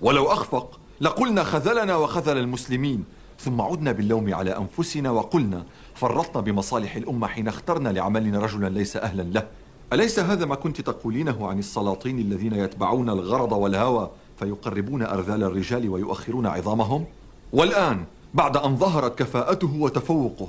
ولو 0.00 0.26
أخفق 0.26 0.80
لقلنا 1.00 1.44
خذلنا 1.44 1.96
وخذل 1.96 2.38
المسلمين. 2.38 3.04
ثم 3.38 3.60
عدنا 3.60 3.92
باللوم 3.92 4.34
على 4.34 4.56
أنفسنا 4.56 5.10
وقلنا 5.10 5.64
فرطنا 5.94 6.42
بمصالح 6.42 6.96
الأمة 6.96 7.26
حين 7.26 7.48
اخترنا 7.48 7.88
لعملنا 7.88 8.38
رجلا 8.38 8.68
ليس 8.68 8.96
أهلا 8.96 9.22
له. 9.22 9.46
أليس 9.92 10.18
هذا 10.18 10.46
ما 10.46 10.54
كنت 10.54 10.80
تقولينه 10.80 11.48
عن 11.48 11.58
السلاطين 11.58 12.18
الذين 12.18 12.54
يتبعون 12.54 13.10
الغرض 13.10 13.52
والهوى 13.52 14.10
فيقربون 14.38 15.02
أرذال 15.02 15.42
الرجال 15.42 15.88
ويؤخرون 15.88 16.46
عظامهم؟ 16.46 17.04
والآن 17.52 18.04
بعد 18.34 18.56
أن 18.56 18.76
ظهرت 18.76 19.18
كفاءته 19.18 19.74
وتفوقه 19.74 20.48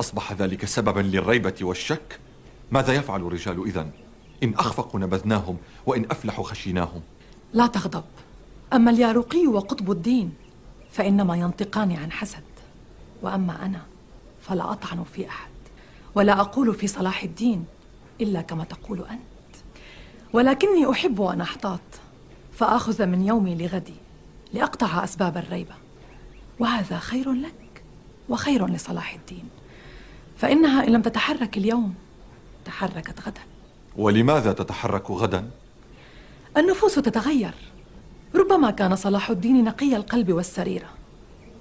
أصبح 0.00 0.32
ذلك 0.32 0.64
سببا 0.64 1.00
للريبة 1.00 1.54
والشك؟ 1.62 2.20
ماذا 2.70 2.92
يفعل 2.92 3.20
الرجال 3.20 3.64
إذن؟ 3.64 3.90
إن 4.42 4.54
أخفقوا 4.54 5.00
نبذناهم 5.00 5.56
وإن 5.86 6.04
أفلحوا 6.10 6.44
خشيناهم 6.44 7.00
لا 7.52 7.66
تغضب 7.66 8.04
أما 8.72 8.90
الياروقي 8.90 9.46
وقطب 9.46 9.90
الدين 9.90 10.34
فإنما 10.92 11.36
ينطقان 11.36 11.92
عن 11.92 12.12
حسد 12.12 12.42
وأما 13.22 13.66
أنا 13.66 13.82
فلا 14.42 14.72
أطعن 14.72 15.04
في 15.14 15.28
أحد 15.28 15.50
ولا 16.14 16.40
أقول 16.40 16.74
في 16.74 16.86
صلاح 16.86 17.22
الدين 17.22 17.64
إلا 18.20 18.40
كما 18.42 18.64
تقول 18.64 18.98
أنت 18.98 19.56
ولكني 20.32 20.90
أحب 20.90 21.22
أن 21.22 21.40
أحتاط 21.40 21.80
فآخذ 22.54 23.06
من 23.06 23.26
يومي 23.26 23.54
لغدي 23.54 23.94
لأقطع 24.52 25.04
أسباب 25.04 25.36
الريبة 25.36 25.74
وهذا 26.58 26.98
خير 26.98 27.32
لك 27.32 27.82
وخير 28.28 28.66
لصلاح 28.66 29.14
الدين. 29.14 29.48
فإنها 30.36 30.86
إن 30.86 30.92
لم 30.92 31.02
تتحرك 31.02 31.56
اليوم 31.56 31.94
تحركت 32.64 33.20
غدا. 33.20 33.40
ولماذا 33.96 34.52
تتحرك 34.52 35.10
غدا؟ 35.10 35.50
النفوس 36.56 36.94
تتغير. 36.94 37.54
ربما 38.34 38.70
كان 38.70 38.96
صلاح 38.96 39.30
الدين 39.30 39.64
نقي 39.64 39.96
القلب 39.96 40.32
والسريرة 40.32 40.88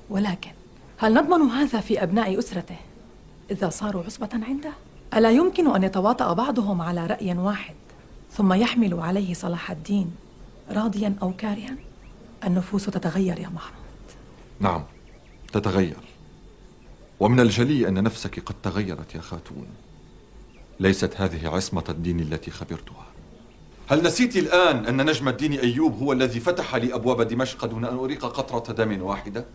ولكن 0.09 0.51
هل 0.97 1.13
نضمن 1.13 1.49
هذا 1.49 1.79
في 1.79 2.03
أبناء 2.03 2.39
أسرته 2.39 2.75
إذا 3.51 3.69
صاروا 3.69 4.03
عصبة 4.03 4.29
عنده؟ 4.33 4.71
ألا 5.13 5.31
يمكن 5.31 5.75
أن 5.75 5.83
يتواطأ 5.83 6.33
بعضهم 6.33 6.81
على 6.81 7.07
رأي 7.07 7.33
واحد 7.33 7.75
ثم 8.31 8.53
يحمل 8.53 8.99
عليه 8.99 9.33
صلاح 9.33 9.71
الدين 9.71 10.15
راضيا 10.71 11.15
أو 11.21 11.33
كارها؟ 11.37 11.75
النفوس 12.43 12.85
تتغير 12.85 13.39
يا 13.39 13.49
محمود 13.49 13.83
نعم 14.59 14.83
تتغير 15.53 15.97
ومن 17.19 17.39
الجلي 17.39 17.87
أن 17.87 18.03
نفسك 18.03 18.39
قد 18.39 18.55
تغيرت 18.63 19.15
يا 19.15 19.21
خاتون 19.21 19.67
ليست 20.79 21.21
هذه 21.21 21.49
عصمة 21.49 21.83
الدين 21.89 22.19
التي 22.19 22.51
خبرتها 22.51 23.05
هل 23.87 24.03
نسيت 24.03 24.37
الآن 24.37 24.85
أن 24.85 25.09
نجم 25.09 25.29
الدين 25.29 25.53
أيوب 25.53 25.97
هو 25.99 26.13
الذي 26.13 26.39
فتح 26.39 26.75
لي 26.75 26.93
أبواب 26.95 27.21
دمشق 27.21 27.65
دون 27.65 27.85
أن 27.85 27.97
أريق 27.97 28.25
قطرة 28.25 28.73
دم 28.73 29.01
واحدة؟ 29.01 29.45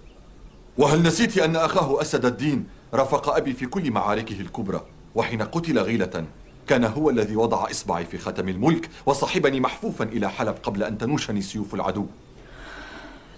وهل 0.79 1.03
نسيت 1.03 1.39
أن 1.39 1.57
أخاه 1.57 2.01
أسد 2.01 2.25
الدين 2.25 2.67
رافق 2.95 3.29
أبي 3.37 3.53
في 3.53 3.67
كل 3.67 3.91
معاركه 3.91 4.41
الكبرى 4.41 4.87
وحين 5.15 5.43
قتل 5.43 5.79
غيلة 5.79 6.25
كان 6.69 6.85
هو 6.85 7.11
الذي 7.11 7.37
وضع 7.37 7.71
إصبعي 7.71 8.05
في 8.05 8.19
ختم 8.19 8.49
الملك 8.49 8.91
وصحبني 9.07 9.61
محفوفا 9.61 10.05
إلى 10.05 10.31
حلب 10.31 10.55
قبل 10.63 10.83
أن 10.83 10.99
تنوشني 10.99 11.43
سيوف 11.43 11.75
العدو. 11.75 12.07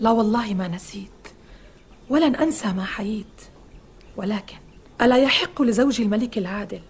لا 0.01 0.11
والله 0.11 0.55
ما 0.55 0.69
نسيت 0.69 1.11
ولن 2.09 2.37
أنسى 2.37 2.73
ما 2.73 2.85
حييت. 2.85 3.27
ولكن 4.17 4.57
ألا 5.03 5.17
يحق 5.17 5.63
لزوج 5.63 6.01
الملك 6.01 6.39
العادل 6.39 6.81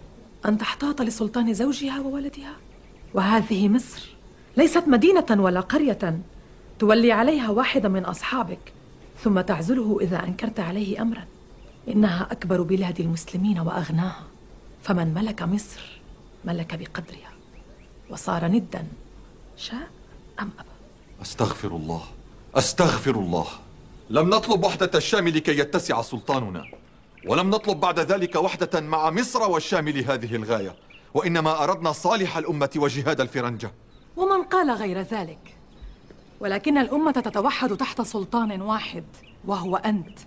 أن 0.45 0.57
تحتاط 0.57 1.01
لسلطان 1.01 1.53
زوجها 1.53 1.99
وولدها؟ 1.99 2.53
وهذه 3.13 3.69
مصر 3.69 4.09
ليست 4.57 4.83
مدينة 4.87 5.25
ولا 5.29 5.59
قرية 5.59 6.19
تولي 6.79 7.11
عليها 7.11 7.49
واحدا 7.49 7.89
من 7.89 8.05
أصحابك 8.05 8.73
ثم 9.23 9.41
تعزله 9.41 9.97
إذا 10.01 10.23
أنكرت 10.23 10.59
عليه 10.59 11.01
أمرا. 11.01 11.25
إنها 11.87 12.27
أكبر 12.31 12.61
بلاد 12.61 12.99
المسلمين 12.99 13.59
وأغناها. 13.59 14.23
فمن 14.83 15.13
ملك 15.13 15.41
مصر 15.41 16.00
ملك 16.45 16.75
بقدرها. 16.75 17.31
وصار 18.09 18.45
ندا. 18.45 18.87
شاء 19.57 19.89
أم 20.39 20.51
أبى 20.59 20.69
أستغفر 21.21 21.67
الله. 21.67 22.03
أستغفر 22.55 23.15
الله. 23.15 23.47
لم 24.09 24.29
نطلب 24.29 24.63
وحدة 24.63 24.91
الشام 24.95 25.27
لكي 25.27 25.59
يتسع 25.59 26.01
سلطاننا. 26.01 26.63
ولم 27.27 27.49
نطلب 27.49 27.79
بعد 27.79 27.99
ذلك 27.99 28.35
وحدة 28.35 28.81
مع 28.81 29.09
مصر 29.09 29.41
والشام 29.51 29.89
لهذه 29.89 30.35
الغاية. 30.35 30.75
وإنما 31.13 31.63
أردنا 31.63 31.91
صالح 31.91 32.37
الأمة 32.37 32.69
وجهاد 32.75 33.21
الفرنجة. 33.21 33.71
ومن 34.17 34.43
قال 34.43 34.71
غير 34.71 35.01
ذلك. 35.01 35.57
ولكن 36.39 36.77
الأمة 36.77 37.11
تتوحد 37.11 37.77
تحت 37.77 38.01
سلطان 38.01 38.61
واحد 38.61 39.03
وهو 39.45 39.75
أنت. 39.75 40.19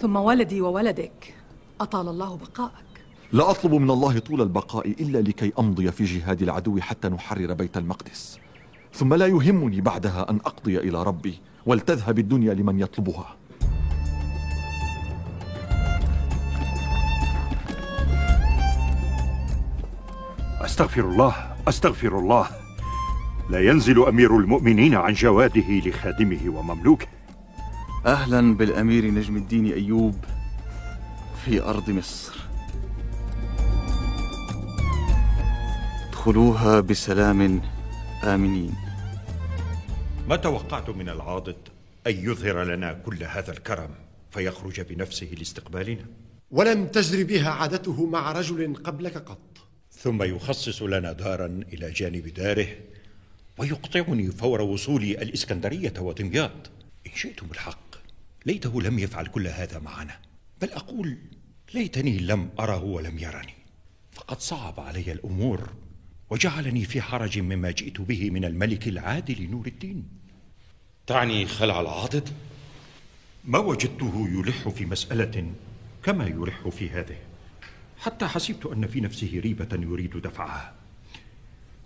ثم 0.00 0.16
ولدي 0.16 0.60
وولدك 0.60 1.34
أطال 1.80 2.08
الله 2.08 2.36
بقاءك. 2.36 2.87
لا 3.32 3.50
أطلب 3.50 3.74
من 3.74 3.90
الله 3.90 4.18
طول 4.18 4.42
البقاء 4.42 4.90
إلا 4.90 5.18
لكي 5.18 5.52
أمضي 5.58 5.92
في 5.92 6.04
جهاد 6.04 6.42
العدو 6.42 6.80
حتى 6.80 7.08
نحرر 7.08 7.54
بيت 7.54 7.76
المقدس. 7.76 8.38
ثم 8.92 9.14
لا 9.14 9.26
يهمني 9.26 9.80
بعدها 9.80 10.30
أن 10.30 10.36
أقضي 10.36 10.78
إلى 10.78 11.02
ربي 11.02 11.38
ولتذهب 11.66 12.18
الدنيا 12.18 12.54
لمن 12.54 12.80
يطلبها. 12.80 13.36
أستغفر 20.60 21.00
الله 21.00 21.56
أستغفر 21.68 22.18
الله. 22.18 22.48
لا 23.50 23.60
ينزل 23.60 24.04
أمير 24.04 24.36
المؤمنين 24.36 24.94
عن 24.94 25.12
جواده 25.12 25.70
لخادمه 25.70 26.40
ومملوكه. 26.48 27.06
أهلا 28.06 28.54
بالأمير 28.54 29.10
نجم 29.10 29.36
الدين 29.36 29.72
أيوب 29.72 30.14
في 31.44 31.62
أرض 31.62 31.90
مصر. 31.90 32.37
ادخلوها 36.18 36.80
بسلام. 36.80 37.62
آمنين. 38.24 38.74
ما 40.28 40.36
توقعت 40.36 40.90
من 40.90 41.08
العاضد 41.08 41.56
أن 42.06 42.12
يظهر 42.12 42.64
لنا 42.64 42.92
كل 42.92 43.24
هذا 43.24 43.52
الكرم 43.52 43.90
فيخرج 44.30 44.80
بنفسه 44.80 45.26
لاستقبالنا؟ 45.38 46.04
ولم 46.50 46.86
تجر 46.86 47.24
بها 47.24 47.50
عادته 47.50 48.06
مع 48.06 48.32
رجل 48.32 48.74
قبلك 48.74 49.16
قط. 49.16 49.58
ثم 49.92 50.22
يخصص 50.22 50.82
لنا 50.82 51.12
دارا 51.12 51.46
إلى 51.72 51.90
جانب 51.90 52.26
داره 52.34 52.68
ويقطعني 53.58 54.30
فور 54.30 54.60
وصولي 54.60 55.22
الإسكندرية 55.22 55.94
ودمياط 55.98 56.70
إن 57.06 57.12
شئتم 57.14 57.46
الحق 57.50 57.94
ليته 58.46 58.82
لم 58.82 58.98
يفعل 58.98 59.26
كل 59.26 59.46
هذا 59.46 59.78
معنا. 59.78 60.16
بل 60.62 60.70
أقول 60.72 61.16
ليتني 61.74 62.18
لم 62.18 62.48
أره 62.60 62.84
ولم 62.84 63.18
يرني. 63.18 63.54
فقد 64.12 64.40
صعب 64.40 64.80
علي 64.80 65.12
الأمور. 65.12 65.68
وجعلني 66.30 66.84
في 66.84 67.02
حرج 67.02 67.38
مما 67.38 67.70
جئت 67.70 68.00
به 68.00 68.30
من 68.30 68.44
الملك 68.44 68.88
العادل 68.88 69.50
نور 69.50 69.66
الدين. 69.66 70.08
تعني 71.06 71.46
خلع 71.46 71.80
العاضد 71.80 72.28
ما 73.44 73.58
وجدته 73.58 74.28
يلح 74.32 74.68
في 74.68 74.86
مسألة 74.86 75.52
كما 76.02 76.26
يلح 76.26 76.68
في 76.68 76.90
هذه. 76.90 77.16
حتى 77.98 78.26
حسبت 78.26 78.66
أن 78.66 78.86
في 78.86 79.00
نفسه 79.00 79.40
ريبة 79.44 79.68
يريد 79.72 80.16
دفعها. 80.16 80.74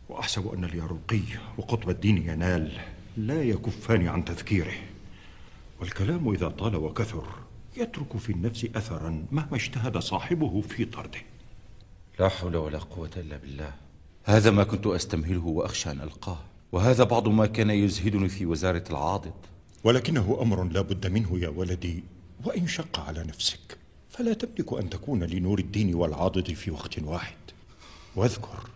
وأحسب 0.09 0.49
أن 0.55 0.65
اليارقي 0.65 1.23
وقطب 1.59 1.91
الدين 1.91 2.17
ينال 2.17 2.73
لا 3.17 3.43
يكفان 3.43 4.09
عن 4.09 4.25
تذكيره. 4.25 4.75
والكلام 5.81 6.33
إذا 6.33 6.49
طال 6.49 6.77
وكثر 6.77 7.29
يترك 7.77 8.17
في 8.17 8.33
النفس 8.33 8.67
أثرا 8.75 9.27
مهما 9.33 9.57
اجتهد 9.57 9.99
صاحبه 9.99 10.61
في 10.61 10.85
طرده. 10.85 11.21
لا 12.21 12.29
حول 12.29 12.57
ولا 12.57 12.79
قوة 12.79 13.11
إلا 13.17 13.37
بالله. 13.37 13.73
هذا 14.25 14.51
ما 14.51 14.65
كنت 14.65 14.87
أستمهله 14.87 15.47
وأخشى 15.47 15.91
أن 15.91 16.01
ألقاه 16.01 16.39
وهذا 16.73 17.05
بعض 17.05 17.29
ما 17.29 17.47
كان 17.47 17.71
يزهدني 17.71 18.29
في 18.29 18.47
وزارة 18.47 18.85
العاضد. 18.91 19.33
ولكنه 19.85 20.39
أمر 20.43 20.65
لا 20.65 20.81
بد 20.81 21.07
منه 21.07 21.39
يا 21.39 21.49
ولدي 21.49 22.05
وإن 22.45 22.67
شق 22.67 23.01
على 23.01 23.25
نفسك 23.25 23.79
فلا 24.11 24.33
تملك 24.33 24.73
أن 24.73 24.91
تكون 24.91 25.25
لنور 25.25 25.59
الدين 25.59 25.95
والعاضد 25.95 26.53
في 26.53 26.71
وقت 26.71 27.03
واحد. 27.03 27.37
واذكر 28.17 28.71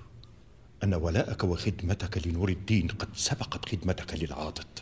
أن 0.84 0.94
ولاءك 0.94 1.44
وخدمتك 1.44 2.26
لنور 2.26 2.48
الدين 2.48 2.88
قد 2.88 3.08
سبقت 3.14 3.68
خدمتك 3.68 4.14
للعاضد. 4.14 4.78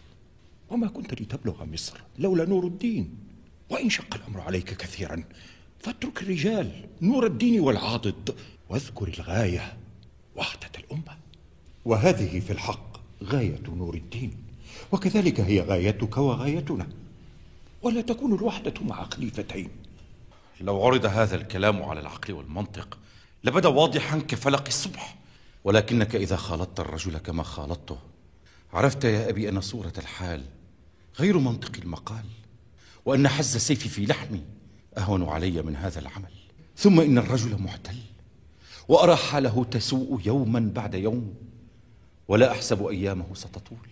وما 0.71 0.89
كنت 0.89 1.21
لتبلغ 1.21 1.65
مصر 1.65 2.01
لولا 2.19 2.45
نور 2.45 2.67
الدين. 2.67 3.15
وإن 3.71 3.91
شق 3.91 4.15
الأمر 4.15 4.41
عليك 4.41 4.77
كثيرا 4.77 5.25
فاترك 5.79 6.23
الرجال 6.23 6.89
نور 7.03 7.27
الدين 7.27 7.61
والعاضد. 7.61 8.35
واذكر 8.69 9.09
الغاية 9.09 9.77
وحدة 10.37 10.71
الأمة. 10.79 11.17
وهذه 11.85 12.41
في 12.41 12.53
الحق 12.53 12.97
غاية 13.25 13.63
نور 13.69 13.95
الدين. 13.95 14.37
وكذلك 14.93 15.41
هي 15.41 15.61
غايتك 15.61 16.17
وغايتنا. 16.17 16.89
ولا 17.83 18.01
تكون 18.01 18.35
الوحدة 18.35 18.75
مع 18.81 19.05
خليفتين. 19.05 19.71
لو 20.61 20.87
عرض 20.87 21.07
هذا 21.07 21.37
الكلام 21.37 21.83
على 21.83 22.01
العقل 22.01 22.33
والمنطق 22.33 22.99
لبدا 23.45 23.69
واضحا 23.69 24.19
كفلق 24.19 24.65
الصبح. 24.67 25.17
ولكنك 25.65 26.17
إذا 26.17 26.37
خالطت 26.37 26.81
الرجل 26.81 27.19
كما 27.19 27.43
خالطته 27.43 27.99
عرفت 28.73 29.05
يا 29.05 29.29
أبي 29.29 29.49
أن 29.49 29.61
صورة 29.61 29.93
الحال 29.99 30.43
غير 31.19 31.39
منطق 31.39 31.73
المقال. 31.83 32.25
وأن 33.05 33.29
حز 33.29 33.55
السيف 33.55 33.87
في 33.89 34.07
لحمي 34.07 34.43
أهون 34.99 35.29
علي 35.29 35.63
من 35.63 35.77
هذا 35.77 35.99
العمل. 35.99 36.33
ثم 36.77 37.01
إن 37.01 37.19
الرجل 37.19 37.63
محتل 37.63 37.97
وأرى 38.89 39.17
حاله 39.17 39.65
تسوء 39.65 40.21
يوما 40.27 40.73
بعد 40.75 40.95
يوم 40.95 41.35
ولا 42.29 42.51
أحسب 42.51 42.87
أيامه 42.87 43.35
ستطول. 43.35 43.89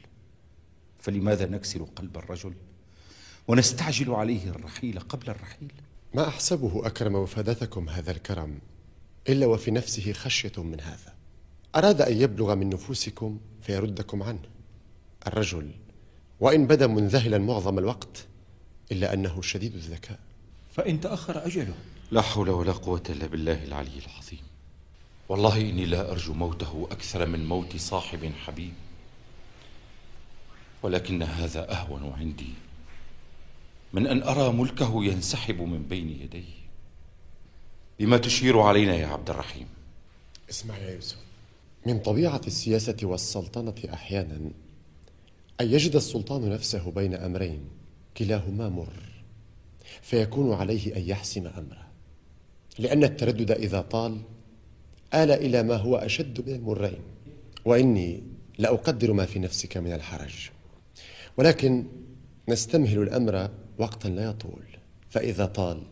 فلماذا 0.99 1.47
نكسر 1.47 1.83
قلب 1.83 2.17
الرجل 2.17 2.55
ونستعجل 3.49 4.11
عليه 4.11 4.49
الرحيل 4.49 5.01
قبل 5.01 5.31
الرحيل؟ 5.31 5.73
ما 6.15 6.29
أحسبه 6.29 6.87
أكرم 6.87 7.15
وفادتكم 7.15 7.89
هذا 7.89 8.11
الكرم 8.11 8.59
إلا 9.29 9.47
وفي 9.47 9.71
نفسه 9.71 10.13
خشية 10.13 10.53
من 10.57 10.81
هذا. 10.81 11.15
أراد 11.77 12.03
أن 12.03 12.17
يبلغ 12.17 12.55
من 12.55 12.69
نفوسكم 12.69 13.41
فيردكم 13.63 14.23
عنه. 14.23 14.43
الرجل 15.27 15.71
وإن 16.41 16.67
بدا 16.67 16.87
منذهلا 16.87 17.39
معظم 17.39 17.79
الوقت 17.79 18.27
إلا 18.93 19.15
أنه 19.15 19.43
شديد 19.43 19.75
الذكاء. 19.75 20.19
فإن 20.73 21.01
تأخر 21.01 21.47
أجله. 21.47 21.75
لا 22.11 22.23
حول 22.23 22.51
ولا 22.51 22.73
قوة 22.73 23.03
إلا 23.11 23.27
بالله 23.27 23.65
العلي 23.65 23.99
العظيم. 24.07 24.52
والله 25.33 25.61
إني 25.61 25.85
لا 25.85 26.11
أرجو 26.11 26.33
موته 26.33 26.89
أكثر 26.91 27.27
من 27.27 27.47
موت 27.47 27.77
صاحب 27.77 28.33
حبيب. 28.47 28.73
ولكن 30.83 31.23
هذا 31.23 31.73
أهون 31.73 32.13
عندي. 32.19 32.53
من 33.93 34.07
أن 34.07 34.23
أرى 34.23 34.53
ملكه 34.53 35.05
ينسحب 35.05 35.61
من 35.61 35.83
بين 35.83 36.09
يديه. 36.09 36.55
بما 37.99 38.17
تشير 38.17 38.61
علينا 38.61 38.95
يا 38.95 39.07
عبد 39.07 39.31
الرحيم. 39.31 39.67
اسمع 40.51 40.79
يا 40.79 40.91
يوسف. 40.91 41.19
من 41.87 41.99
طبيعة 41.99 42.41
السياسة 42.47 42.97
والسلطنة 43.03 43.75
أحيانا 43.93 44.51
أن 45.61 45.73
يجد 45.73 45.97
السلطان 45.97 46.51
نفسه 46.51 46.91
بين 46.91 47.15
أمرين 47.15 47.61
كلاهما 48.17 48.69
مر 48.69 48.93
فيكون 50.03 50.55
عليه 50.55 50.97
أن 50.97 51.09
يحسم 51.09 51.47
أمره. 51.47 51.87
لأن 52.79 53.05
التردد 53.05 53.51
إذا 53.51 53.81
طال 53.81 54.21
آل 55.15 55.31
إلى 55.31 55.63
ما 55.63 55.77
هو 55.77 55.97
أشد 55.97 56.49
من 56.49 56.55
المرين. 56.55 56.99
وإني 57.65 58.23
لأقدر 58.59 59.13
ما 59.13 59.27
في 59.27 59.39
نفسك 59.39 59.77
من 59.77 59.93
الحرج. 59.93 60.51
ولكن 61.37 61.87
نستمهل 62.49 63.03
الأمر 63.03 63.51
وقتا 63.79 64.09
لا 64.09 64.25
يطول. 64.25 64.63
فإذا 65.11 65.47
طال 65.47 65.83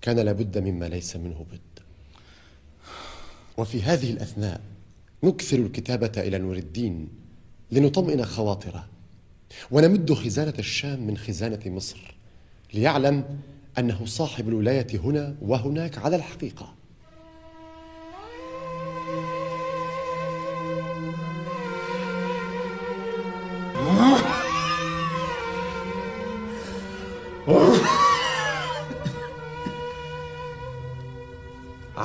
كان 0.00 0.18
لابد 0.18 0.58
مما 0.58 0.84
ليس 0.84 1.16
منه 1.16 1.46
بد. 1.52 1.82
وفي 3.56 3.82
هذه 3.82 4.10
الأثناء 4.10 4.60
نكثر 5.24 5.58
الكتابة 5.58 6.12
إلى 6.16 6.38
نور 6.38 6.56
الدين 6.56 7.08
لنطمئن 7.70 8.24
خواطره. 8.24 8.88
ونمد 9.70 10.12
خزانة 10.12 10.54
الشام 10.58 11.06
من 11.06 11.16
خزانة 11.16 11.60
مصر 11.66 12.14
ليعلم 12.74 13.24
أنه 13.78 14.06
صاحب 14.06 14.48
الولاية 14.48 14.86
هنا 14.94 15.36
وهناك 15.42 15.98
على 15.98 16.16
الحقيقة. 16.16 16.74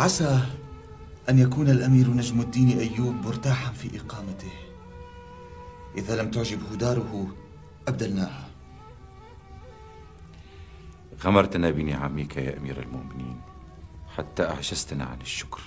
عسى 0.07 0.39
أن 1.29 1.39
يكون 1.39 1.69
الأمير 1.69 2.09
نجم 2.09 2.41
الدين 2.41 2.79
أيوب 2.79 3.15
مرتاحا 3.25 3.71
في 3.71 3.99
إقامته. 3.99 4.51
إذا 5.97 6.21
لم 6.21 6.31
تعجبه 6.31 6.75
داره 6.75 7.27
أبدلناها 7.87 8.49
غمرتنا 11.23 11.69
بنعمك 11.69 12.37
يا 12.37 12.57
أمير 12.57 12.83
المؤمنين 12.83 13.41
حتى 14.15 14.43
أعجزتنا 14.43 15.05
عن 15.05 15.21
الشكر. 15.21 15.61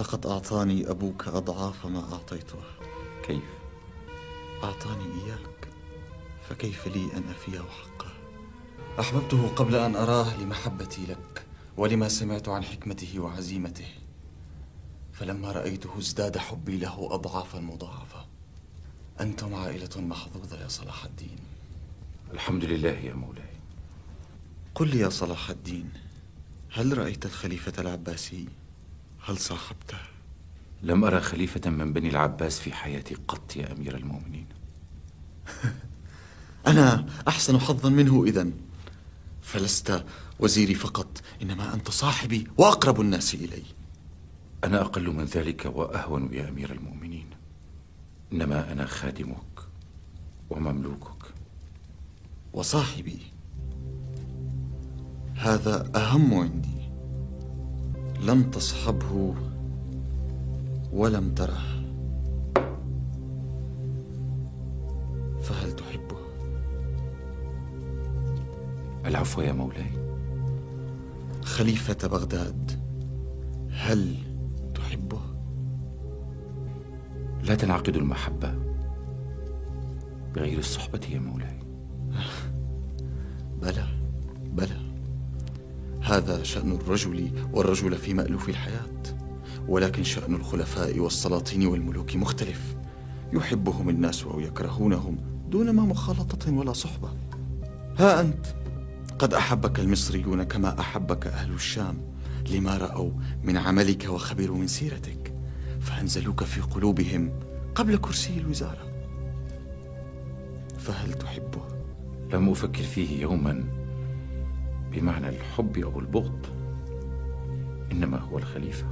لقد 0.00 0.26
أعطاني 0.26 0.90
أبوك 0.90 1.28
أضعاف 1.28 1.86
ما 1.86 2.12
أعطيته. 2.12 2.58
كيف؟ 3.22 3.50
أعطاني 4.64 5.04
إياك 5.04 5.68
فكيف 6.48 6.86
لي 6.86 7.04
أن 7.16 7.22
أفيه 7.30 7.58
حقه؟ 7.58 8.12
أحببته 9.00 9.48
قبل 9.48 9.74
أن 9.74 9.96
أراه 9.96 10.36
لمحبتي 10.36 11.06
لك. 11.06 11.39
ولما 11.80 12.08
سمعت 12.08 12.48
عن 12.48 12.64
حكمته 12.64 13.20
وعزيمته 13.20 13.86
فلما 15.12 15.52
رأيته 15.52 15.98
ازداد 15.98 16.38
حبي 16.38 16.76
له 16.76 17.14
أضعافا 17.14 17.60
مضاعفة. 17.60 18.26
أنتم 19.20 19.54
عائلة 19.54 20.00
محظوظة 20.00 20.62
يا 20.62 20.68
صلاح 20.68 21.04
الدين. 21.04 21.38
الحمد 22.32 22.64
لله 22.64 22.90
يا 22.90 23.14
مولاي. 23.14 23.54
قل 24.74 24.88
لي 24.88 24.98
يا 24.98 25.08
صلاح 25.08 25.50
الدين 25.50 25.90
هل 26.72 26.98
رأيت 26.98 27.26
الخليفة 27.26 27.72
العباسي؟ 27.78 28.48
هل 29.24 29.38
صاحبته؟ 29.38 29.98
لم 30.82 31.04
أرى 31.04 31.20
خليفة 31.20 31.70
من 31.70 31.92
بني 31.92 32.08
العباس 32.08 32.60
في 32.60 32.72
حياتي 32.72 33.14
قط 33.14 33.56
يا 33.56 33.72
أمير 33.72 33.96
المؤمنين. 33.96 34.46
أنا 36.66 37.06
أحسن 37.28 37.60
حظا 37.60 37.88
منه 37.88 38.24
إذا 38.24 38.50
فلست 39.42 40.04
وزيري 40.40 40.74
فقط 40.74 41.22
إنما 41.42 41.74
أنت 41.74 41.90
صاحبي 41.90 42.46
وأقرب 42.58 43.00
الناس 43.00 43.34
إلي. 43.34 43.62
أنا 44.64 44.80
أقل 44.80 45.10
من 45.10 45.24
ذلك 45.24 45.72
وأهون 45.74 46.34
يا 46.34 46.48
أمير 46.48 46.72
المؤمنين. 46.72 47.26
إنما 48.32 48.72
أنا 48.72 48.86
خادمك 48.86 49.60
ومملوكك. 50.50 51.22
وصاحبي 52.52 53.18
هذا 55.34 55.90
أهم 55.96 56.34
عندي. 56.34 56.80
لم 58.20 58.50
تصحبه 58.50 59.34
ولم 60.92 61.34
تره. 61.34 61.79
العفو 69.10 69.40
يا 69.40 69.52
مولاي. 69.52 69.90
خليفة 71.42 72.08
بغداد 72.08 72.80
هل 73.70 74.16
تحبه؟ 74.74 75.20
لا 77.42 77.54
تنعقد 77.54 77.96
المحبة 77.96 78.54
بغير 80.34 80.58
الصحبة 80.58 81.00
يا 81.12 81.18
مولاي. 81.18 81.58
بلى 83.62 83.86
بلى. 84.52 84.92
هذا 86.02 86.42
شأن 86.42 86.72
الرجل 86.72 87.30
والرجل 87.52 87.96
في 87.96 88.14
مألوف 88.14 88.48
الحياة 88.48 89.02
ولكن 89.68 90.02
شأن 90.04 90.34
الخلفاء 90.34 90.98
والسلاطين 90.98 91.66
والملوك 91.66 92.16
مختلف. 92.16 92.76
يحبهم 93.32 93.88
الناس 93.88 94.24
أو 94.24 94.40
يكرهونهم 94.40 95.16
دون 95.48 95.70
ما 95.70 95.82
مخالطة 95.82 96.52
ولا 96.52 96.72
صحبة. 96.72 97.08
ها 97.98 98.20
أنت؟ 98.20 98.59
قد 99.20 99.34
أحبك 99.34 99.80
المصريون 99.80 100.42
كما 100.42 100.80
أحبك 100.80 101.26
أهل 101.26 101.52
الشام 101.52 101.96
لما 102.50 102.76
رأوا 102.76 103.10
من 103.44 103.56
عملك 103.56 104.08
وخبروا 104.08 104.56
من 104.56 104.66
سيرتك 104.66 105.32
فأنزلوك 105.80 106.44
في 106.44 106.60
قلوبهم 106.60 107.32
قبل 107.74 107.96
كرسي 107.96 108.38
الوزارة 108.38 108.92
فهل 110.78 111.12
تحبه؟ 111.12 111.62
لم 112.32 112.48
أفكر 112.48 112.82
فيه 112.82 113.22
يوما 113.22 113.64
بمعنى 114.92 115.28
الحب 115.28 115.78
أو 115.78 116.00
البغض 116.00 116.46
إنما 117.92 118.18
هو 118.18 118.38
الخليفة 118.38 118.86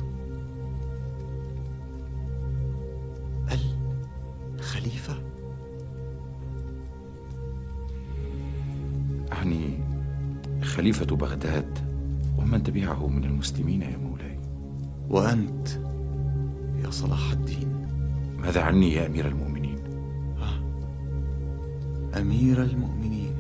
الخليفة؟ 4.58 5.38
خليفة 10.68 11.16
بغداد 11.16 11.78
ومن 12.38 12.62
تبعه 12.62 13.07
من 13.07 13.24
المسلمين 13.24 13.83
يا 13.83 13.96
مولاي؟ 13.96 14.38
وأنت 15.11 15.68
يا 16.85 16.90
صلاح 16.90 17.31
الدين. 17.31 17.87
ماذا 18.38 18.61
عني 18.61 18.92
يا 18.92 19.07
أمير 19.07 19.28
المؤمنين؟ 19.28 19.78
أمير 22.16 22.62
المؤمنين. 22.62 23.35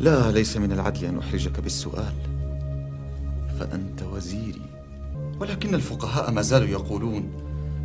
لا 0.00 0.30
ليس 0.30 0.56
من 0.56 0.72
العدل 0.72 1.04
أن 1.04 1.18
أحرجك 1.18 1.60
بالسؤال 1.60 2.14
فأنت 3.58 4.02
وزيري. 4.02 4.70
ولكن 5.40 5.74
الفقهاء 5.74 6.32
ما 6.32 6.42
زالوا 6.42 6.68
يقولون 6.68 7.30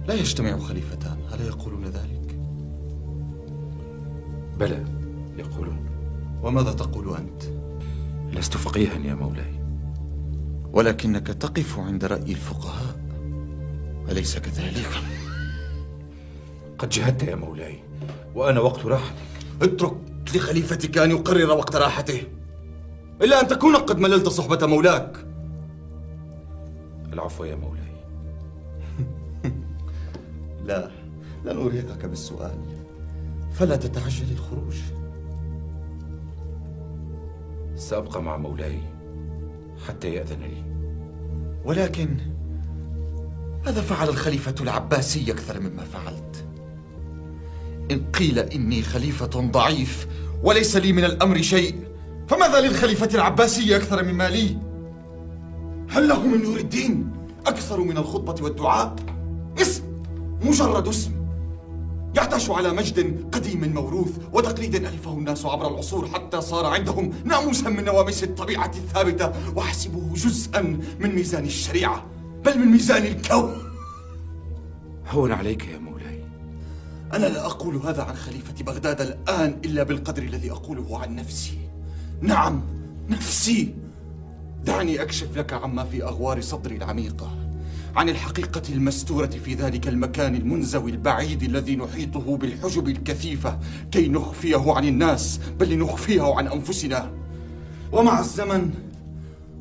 لا 0.08 0.14
يجتمع 0.14 0.58
خليفتان 0.58 1.18
ألا 1.34 1.48
يقولون 1.48 1.84
ذلك؟ 1.84 2.40
بلى. 4.60 4.84
يقولون. 5.38 5.86
وماذا 6.44 6.72
تقول 6.72 7.16
أنت؟ 7.16 7.44
لست 8.38 8.58
فقيها 8.58 8.94
يا 8.94 9.14
مولاي. 9.14 9.64
ولكنك 10.74 11.28
تقف 11.28 11.80
عند 11.80 12.06
رأي 12.06 12.32
الفقهاء 12.32 13.00
أليس 14.10 14.38
كذلك؟ 14.38 14.90
قد 16.78 16.90
جهدت 16.90 17.24
يا 17.24 17.36
مولاي 17.36 17.80
وأنا 18.36 18.60
وقت 18.60 18.86
راحتك. 18.86 19.16
اترك 19.62 19.94
لخليفتك 20.36 20.98
أن 20.98 21.12
يقرر 21.12 21.50
وقت 21.50 21.76
راحته. 21.76 22.24
إلا 23.22 23.42
أن 23.42 23.48
تكون 23.48 23.76
قد 23.76 24.00
مللت 24.00 24.30
صحبة 24.30 24.68
مولاك. 24.68 25.18
العفو 27.14 27.44
يا 27.44 27.56
مولاي. 27.56 27.94
لا 30.68 30.92
لن 31.46 31.58
أرهقك 31.58 32.06
بالسؤال. 32.06 32.60
فلا 33.54 33.76
تتعجل 33.76 34.32
الخروج. 34.32 34.76
سأبقى 37.84 38.24
مع 38.24 38.38
مولاي 38.38 38.80
حتى 39.88 40.14
يأذن 40.14 40.40
لي 40.40 40.64
ولكن 41.66 42.18
ماذا 43.66 43.82
فعل 43.82 44.10
الخليفة 44.10 44.56
العباسي 44.62 45.32
أكثر 45.32 45.60
مما 45.60 45.84
فعلت؟ 45.84 46.46
إن 47.92 48.12
قيل 48.12 48.40
إني 48.40 48.82
خليفة 48.82 49.26
ضعيف 49.26 50.08
وليس 50.44 50.76
لي 50.76 50.94
من 50.94 51.04
الأمر 51.04 51.42
شيء 51.42 51.76
فماذا 52.28 52.62
للخليفة 52.62 53.10
العباسي 53.16 53.76
أكثر 53.76 54.04
مما 54.04 54.30
لي؟ 54.30 54.58
هل 55.90 56.08
له 56.08 56.28
من 56.28 56.44
نور 56.44 56.58
الدين 56.58 57.12
أكثر 57.48 57.82
من 57.82 57.98
الخطبة 57.98 58.44
والدعاء؟ 58.44 58.96
اسم 59.62 59.84
مجرد 60.42 60.88
اسم 60.88 61.12
يعتاش 62.16 62.50
على 62.50 62.74
مجد 62.74 63.30
قديم 63.32 63.74
موروث 63.74 64.12
وتقليد 64.34 64.76
ألفه 64.76 65.14
الناس 65.14 65.46
عبر 65.46 65.68
العصور 65.68 66.08
حتى 66.08 66.42
صار 66.42 66.66
عندهم 66.66 67.14
ناموسا 67.26 67.70
من 67.70 67.86
نواميس 67.86 68.24
الطبيعة 68.24 68.72
الثابتة 68.76 69.32
وحسبوه 69.56 70.14
جزءا 70.14 70.62
من 71.00 71.16
ميزان 71.16 71.46
الشريعة 71.46 72.06
بل 72.46 72.60
من 72.60 72.66
ميزان 72.66 73.06
الكون. 73.06 73.54
هون 75.10 75.32
عليك 75.32 75.68
يا 75.68 75.78
مولاي. 75.78 76.24
أنا 77.14 77.26
لا 77.26 77.46
أقول 77.46 77.76
هذا 77.76 78.04
عن 78.04 78.16
خليفة 78.16 78.64
بغداد 78.64 79.02
الآن 79.02 79.60
إلا 79.66 79.84
بالقدر 79.84 80.24
الذي 80.24 80.52
أقوله 80.52 81.00
عن 81.00 81.16
نفسي. 81.16 81.58
نعم 82.22 82.62
نفسي. 83.10 83.76
دعني 84.64 85.02
أكشف 85.02 85.38
لك 85.38 85.54
عما 85.54 85.84
في 85.84 86.04
أغوار 86.04 86.42
صدري 86.42 86.76
العميقة. 86.76 87.43
عن 87.96 88.10
الحقيقة 88.10 88.62
المستورة 88.70 89.30
في 89.46 89.54
ذلك 89.54 89.88
المكان 89.88 90.36
المنزوي 90.36 90.92
البعيد 90.92 91.44
الذي 91.44 91.76
نحيطه 91.76 92.38
بالحجب 92.38 92.88
الكثيفة 92.88 93.60
كي 93.92 94.08
نخفيه 94.08 94.74
عن 94.74 94.88
الناس 94.88 95.40
بل 95.60 95.70
لنخفيه 95.70 96.36
عن 96.36 96.48
أنفسنا. 96.48 97.12
ومع 97.92 98.20
الزمن 98.20 98.70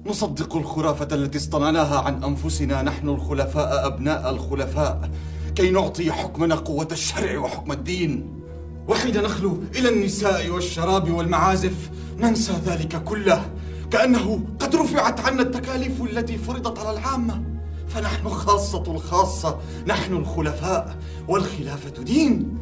نصدق 0.07 0.57
الخرافة 0.57 1.09
التي 1.13 1.39
اصطنعناها 1.39 1.99
عن 2.01 2.25
أنفسنا. 2.25 2.83
نحن 2.83 3.09
الخلفاء 3.09 3.87
أبناء 3.87 4.31
الخلفاء 4.31 5.11
كي 5.55 5.71
نعطي 5.71 6.13
حكمنا 6.13 6.55
قوة 6.55 6.89
الشرع 6.93 7.39
وحكم 7.39 7.73
الدين. 7.73 8.43
وحين 8.89 9.23
نخلو 9.23 9.63
إلى 9.77 9.89
النساء 9.89 10.51
والشراب 10.51 11.11
والمعازف 11.11 11.91
ننسى 12.19 12.53
ذلك 12.67 13.05
كله 13.05 13.51
كأنه 13.91 14.45
قد 14.59 14.77
رفعت 14.77 15.21
عنا 15.21 15.43
التكاليف 15.43 16.03
التي 16.03 16.39
فرضت 16.39 16.79
على 16.79 16.99
العامة. 16.99 17.52
فنحن 17.95 18.29
خاصة 18.29 18.83
الخاصة 18.89 19.59
نحن 19.87 20.13
الخلفاء 20.13 20.97
والخلافة 21.29 22.03
دين. 22.03 22.59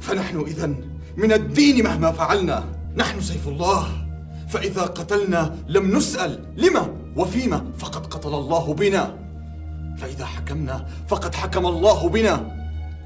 فنحن 0.00 0.40
إذا 0.40 0.66
من 1.16 1.32
الدين 1.32 1.84
مهما 1.84 2.12
فعلنا 2.12 2.64
نحن 2.96 3.20
سيف 3.20 3.48
الله. 3.48 4.06
فإذا 4.48 4.82
قتلنا 4.82 5.56
لم 5.68 5.96
نسأل 5.96 6.54
لما؟ 6.56 6.88
وفيما؟ 7.16 7.72
فقد 7.78 8.06
قتل 8.06 8.34
الله 8.34 8.74
بنا. 8.74 9.18
فإذا 9.98 10.26
حكمنا 10.26 10.86
فقد 11.08 11.34
حكم 11.34 11.66
الله 11.66 12.08
بنا. 12.08 12.56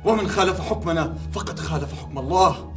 ومن 0.05 0.29
خالف 0.29 0.61
حكمنا 0.61 1.17
فقد 1.33 1.59
خالف 1.59 2.01
حكم 2.01 2.19
الله. 2.19 2.73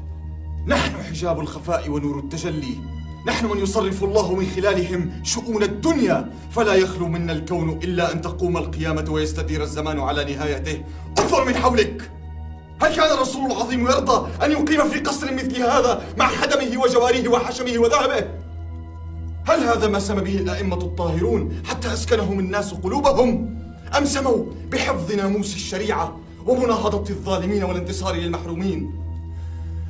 نحن 0.67 1.03
حجاب 1.03 1.39
الخفاء 1.39 1.89
ونور 1.89 2.19
التجلي. 2.19 2.98
نحن 3.27 3.45
من 3.45 3.59
يصرف 3.59 4.03
الله 4.03 4.35
من 4.35 4.47
خلالهم 4.55 5.11
شؤون 5.23 5.63
الدنيا. 5.63 6.29
فلا 6.51 6.73
يخلو 6.73 7.07
منا 7.07 7.33
الكون 7.33 7.69
إلا 7.83 8.13
أن 8.13 8.21
تقوم 8.21 8.57
القيامة 8.57 9.05
ويستدير 9.09 9.63
الزمان 9.63 9.99
على 9.99 10.35
نهايته. 10.35 10.83
انظر 11.19 11.45
من 11.45 11.55
حولك. 11.55 12.11
هل 12.81 12.95
كان 12.95 13.11
الرسول 13.17 13.51
العظيم 13.51 13.81
يرضى 13.81 14.27
أن 14.43 14.51
يقيم 14.51 14.89
في 14.89 14.99
قصر 14.99 15.33
مثل 15.33 15.61
هذا 15.61 16.03
مع 16.17 16.27
خدمه 16.27 16.81
وجواريه 16.81 17.27
وحشمه 17.27 17.77
وذهبه؟ 17.77 18.27
هل 19.45 19.59
هذا 19.59 19.87
ما 19.87 19.99
سمى 19.99 20.21
به 20.21 20.37
الأئمة 20.37 20.77
الطاهرون 20.77 21.61
حتى 21.65 21.93
أسكنهم 21.93 22.39
الناس 22.39 22.73
قلوبهم؟ 22.73 23.59
أم 23.97 24.05
سموا 24.05 24.45
بحفظ 24.71 25.11
ناموس 25.11 25.55
الشريعة 25.55 26.19
ومناهضة 26.45 27.09
الظالمين 27.09 27.63
والانتصار 27.63 28.15
للمحرومين؟ 28.15 28.91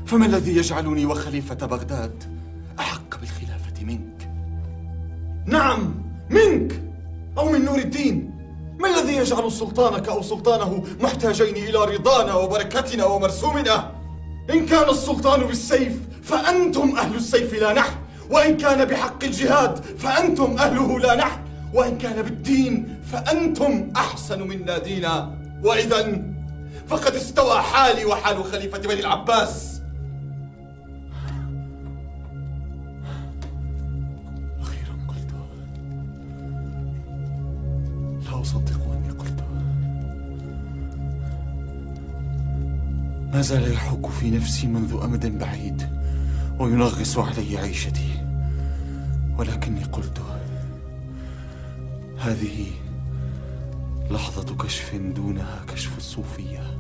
فما 0.06 0.26
الذي 0.26 0.58
يجعلني 0.58 1.06
وخليفة 1.06 1.66
بغداد؟ 1.66 2.39
أحق 2.80 3.20
بالخلافة 3.20 3.86
منك. 3.86 4.30
نعم 5.46 5.96
منك 6.30 6.82
أو 7.38 7.50
من 7.50 7.66
نور 7.66 7.78
الدين. 7.78 8.36
ما 8.80 9.00
الذي 9.00 9.14
يجعل 9.14 9.52
سلطانك 9.52 10.10
أو 10.10 10.22
سلطانه 10.22 10.84
محتاجين 11.00 11.56
إلى 11.56 11.96
رضانا 11.96 12.34
وبركتنا 12.34 13.06
ومرسومنا؟ 13.06 13.92
إن 14.50 14.66
كان 14.66 14.90
السلطان 14.90 15.44
بالسيف 15.44 15.94
فأنتم 16.24 16.98
أهل 16.98 17.16
السيف 17.16 17.54
لا 17.54 17.74
نحن. 17.74 17.96
وإن 18.30 18.58
كان 18.58 18.86
بحق 18.86 19.24
الجهاد 19.24 19.78
فأنتم 19.98 20.58
أهله 20.58 21.00
لا 21.00 21.16
نحن. 21.16 21.40
وإن 21.74 21.98
كان 21.98 22.22
بالدين 22.22 23.02
فأنتم 23.12 23.94
أحسن 23.96 24.42
منا 24.42 24.78
دينا. 24.78 25.36
وإذا 25.64 26.22
فقد 26.88 27.16
استوى 27.16 27.62
حالي 27.62 28.06
وحال 28.06 28.44
خليفة 28.44 28.78
بني 28.78 29.00
العباس. 29.00 29.69
زال 43.50 43.72
يحك 43.74 44.06
في 44.10 44.32
نفسي 44.32 44.68
منذ 44.68 45.00
أمد 45.04 45.38
بعيد 45.38 45.90
وينغص 46.60 47.18
علي 47.18 47.58
عيشتي 47.58 48.26
ولكني 49.38 49.84
قلت 49.84 50.22
هذه 52.18 52.68
لحظة 54.12 54.56
كشف 54.56 54.96
دونها 54.96 55.66
كشف 55.68 55.98
الصوفية 55.98 56.78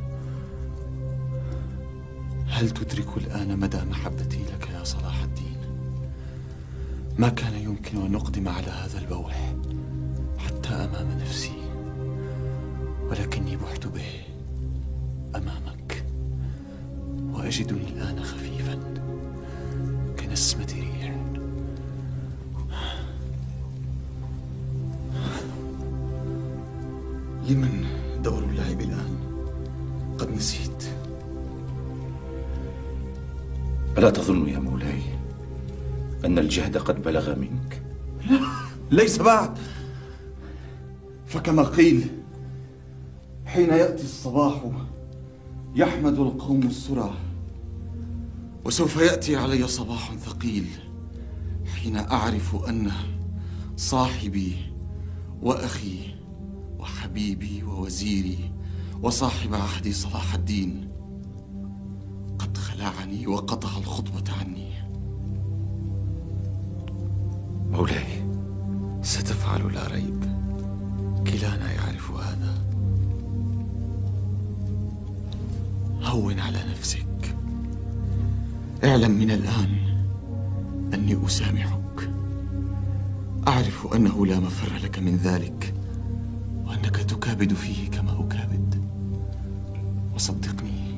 هل 2.47 2.69
تدرك 2.69 3.17
الآن 3.17 3.59
مدى 3.59 3.81
محبتي 3.89 4.43
لك 4.43 4.69
يا 4.73 4.83
صلاح 4.83 5.23
الدين؟ 5.23 5.57
ما 7.17 7.29
كان 7.29 7.53
يمكن 7.53 8.05
أن 8.05 8.15
أقدم 8.15 8.47
على 8.47 8.67
هذا 8.67 8.99
البوح 8.99 9.53
حتى 10.37 10.69
أمام 10.69 11.19
نفسي 11.21 11.61
ولكني 13.09 13.55
بحت 13.55 13.87
به 13.87 14.11
أمامك 15.35 15.68
وأجدني 17.39 17.87
الآن 17.89 18.23
خفيفا. 18.23 18.79
كنسمة 20.19 20.67
ريح. 20.73 21.15
لمن 27.49 27.85
دور 28.23 28.43
اللعب 28.43 28.81
الآن؟ 28.81 29.17
قد 30.17 30.31
نسيت. 30.31 30.83
ألا 33.97 34.09
تظن 34.09 34.49
يا 34.49 34.59
مولاي 34.59 35.01
أن 36.25 36.39
الجهد 36.39 36.77
قد 36.77 37.01
بلغ 37.01 37.35
منك؟ 37.35 37.81
لا 38.29 38.39
ليس 38.91 39.21
بعد. 39.21 39.57
فكما 41.27 41.63
قيل 41.63 42.07
حين 43.45 43.69
يأتي 43.69 44.03
الصباح 44.03 44.71
يحمد 45.75 46.19
القوم 46.19 46.63
السرى. 46.63 47.13
وسوف 48.69 48.97
يأتي 48.97 49.35
علي 49.35 49.67
صباح 49.67 50.15
ثقيل 50.15 50.67
حين 51.75 51.97
أعرف 51.97 52.55
أن 52.69 52.91
صاحبي 53.77 54.55
وأخي 55.41 56.15
وحبيبي 56.79 57.63
ووزيري 57.63 58.53
وصاحب 59.01 59.53
عهدي 59.53 59.93
صلاح 59.93 60.33
الدين 60.33 60.91
قد 62.39 62.57
خلعني 62.57 63.27
وقطع 63.27 63.77
الخطبة 63.77 64.33
عني. 64.39 64.71
مولاي 67.71 68.29
ستفعل 69.01 69.73
لا 69.73 69.87
ريب. 69.87 70.23
كلانا 71.27 71.71
يعرف 71.73 72.11
هذا. 72.11 72.65
هون 76.01 76.39
على 76.39 76.63
نفسك. 76.71 77.08
اعلم 78.83 79.11
من 79.11 79.31
الآن 79.31 79.69
أني 80.93 81.25
أسامحك. 81.25 82.09
أعرف 83.47 83.93
أنه 83.95 84.25
لا 84.25 84.39
مفر 84.39 84.75
لك 84.83 84.99
من 84.99 85.15
ذلك 85.15 85.73
وأنك 86.65 86.95
تكابد 86.95 87.53
فيه 87.53 87.89
كما 87.89 88.11
أكابد. 88.11 88.83
وصدقني 90.15 90.97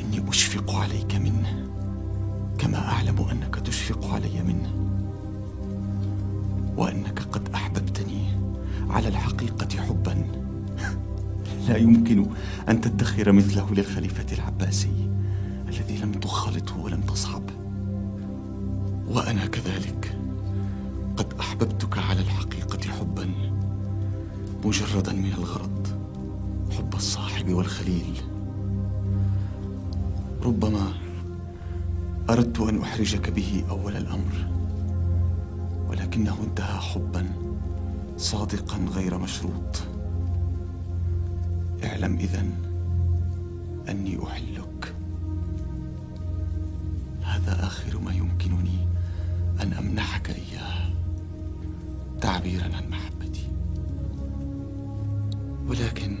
إني 0.00 0.28
أشفق 0.28 0.74
عليك 0.74 1.14
منه 1.14 1.68
كما 2.58 2.78
أعلم 2.88 3.20
أنك 3.30 3.54
تشفق 3.54 4.14
علي 4.14 4.42
منه. 4.42 4.72
وأنك 6.76 7.22
قد 7.22 7.48
أحببتني 7.54 8.24
على 8.90 9.08
الحقيقة 9.08 9.82
حبا. 9.82 10.24
لا 11.68 11.76
يمكن 11.76 12.26
أن 12.68 12.80
تدخر 12.80 13.32
مثله 13.32 13.74
للخليفة 13.74 14.26
العباسي. 14.32 15.11
الذي 15.72 15.98
لم 15.98 16.12
تخالطه 16.12 16.78
ولم 16.78 17.00
تصحب. 17.00 17.50
وأنا 19.08 19.46
كذلك. 19.46 20.18
قد 21.16 21.34
أحببتك 21.40 21.98
على 21.98 22.20
الحقيقة 22.20 22.90
حبا 22.90 23.30
مجردا 24.64 25.12
من 25.12 25.32
الغرض 25.38 25.88
حب 26.70 26.94
الصاحب 26.94 27.48
والخليل. 27.48 28.20
ربما 30.42 30.92
أردت 32.30 32.60
أن 32.60 32.80
أحرجك 32.80 33.30
به 33.30 33.64
أول 33.70 33.96
الأمر 33.96 34.48
ولكنه 35.88 36.36
انتهى 36.48 36.78
حبا 36.80 37.26
صادقا 38.16 38.78
غير 38.94 39.18
مشروط. 39.18 39.82
اعلم 41.84 42.16
إذن 42.16 42.52
أني 43.88 44.18
أحلك. 44.24 44.71
آخر 47.72 47.98
ما 47.98 48.12
يمكنني 48.12 48.88
أن 49.62 49.72
أمنحك 49.72 50.30
إياه 50.30 50.90
تعبيرا 52.20 52.64
عن 52.64 52.90
محبتي. 52.90 53.48
ولكن 55.68 56.16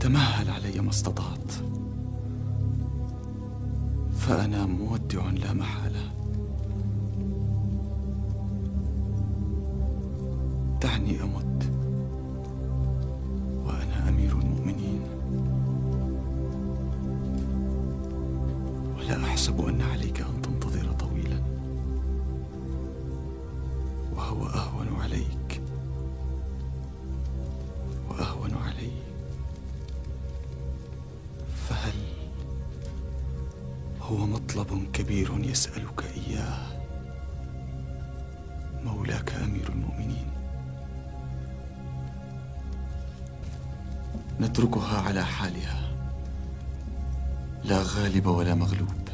تمهل 0.00 0.50
علي 0.50 0.80
ما 0.80 0.90
استطعت. 0.90 1.52
فأنا 4.12 4.66
مودع 4.66 5.30
لا 5.30 5.52
محالة. 5.52 6.13
هو 34.04 34.26
مطلب 34.26 34.90
كبير 34.92 35.44
يسألك 35.44 36.04
إياه. 36.16 36.66
مولاك 38.84 39.32
أمير 39.32 39.68
المؤمنين. 39.68 40.30
نتركها 44.40 45.00
على 45.00 45.24
حالها. 45.24 45.94
لا 47.64 47.82
غالب 47.82 48.26
ولا 48.26 48.54
مغلوب. 48.54 49.08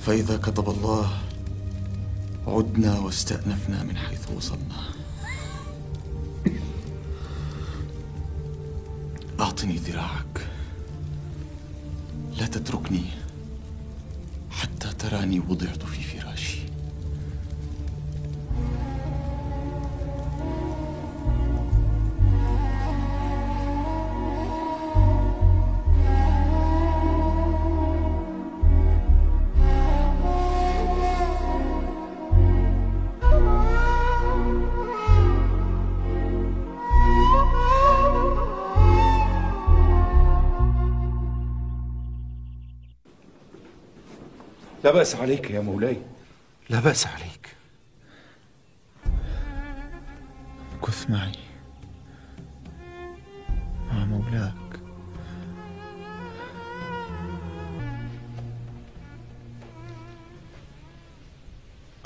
فإذا 0.00 0.36
كتب 0.36 0.68
الله 0.68 1.10
عدنا 2.46 2.98
واستأنفنا 2.98 3.82
من 3.82 3.96
حيث 3.96 4.30
وصلنا. 4.30 4.88
أعطني 9.40 9.76
ذراعك. 9.76 10.47
لا 12.40 12.46
تتركني 12.46 13.04
حتى 14.50 14.88
تراني 14.98 15.40
وضعت 15.40 15.82
في 15.82 16.02
فراشي 16.02 16.17
بأس 44.98 45.14
عليك 45.14 45.50
يا 45.50 45.60
مولاي. 45.60 45.96
لا 46.70 46.80
بأس 46.80 47.06
عليك. 47.06 47.56
كث 50.82 51.10
معي. 51.10 51.32
مع 53.86 54.04
مولاك. 54.04 54.80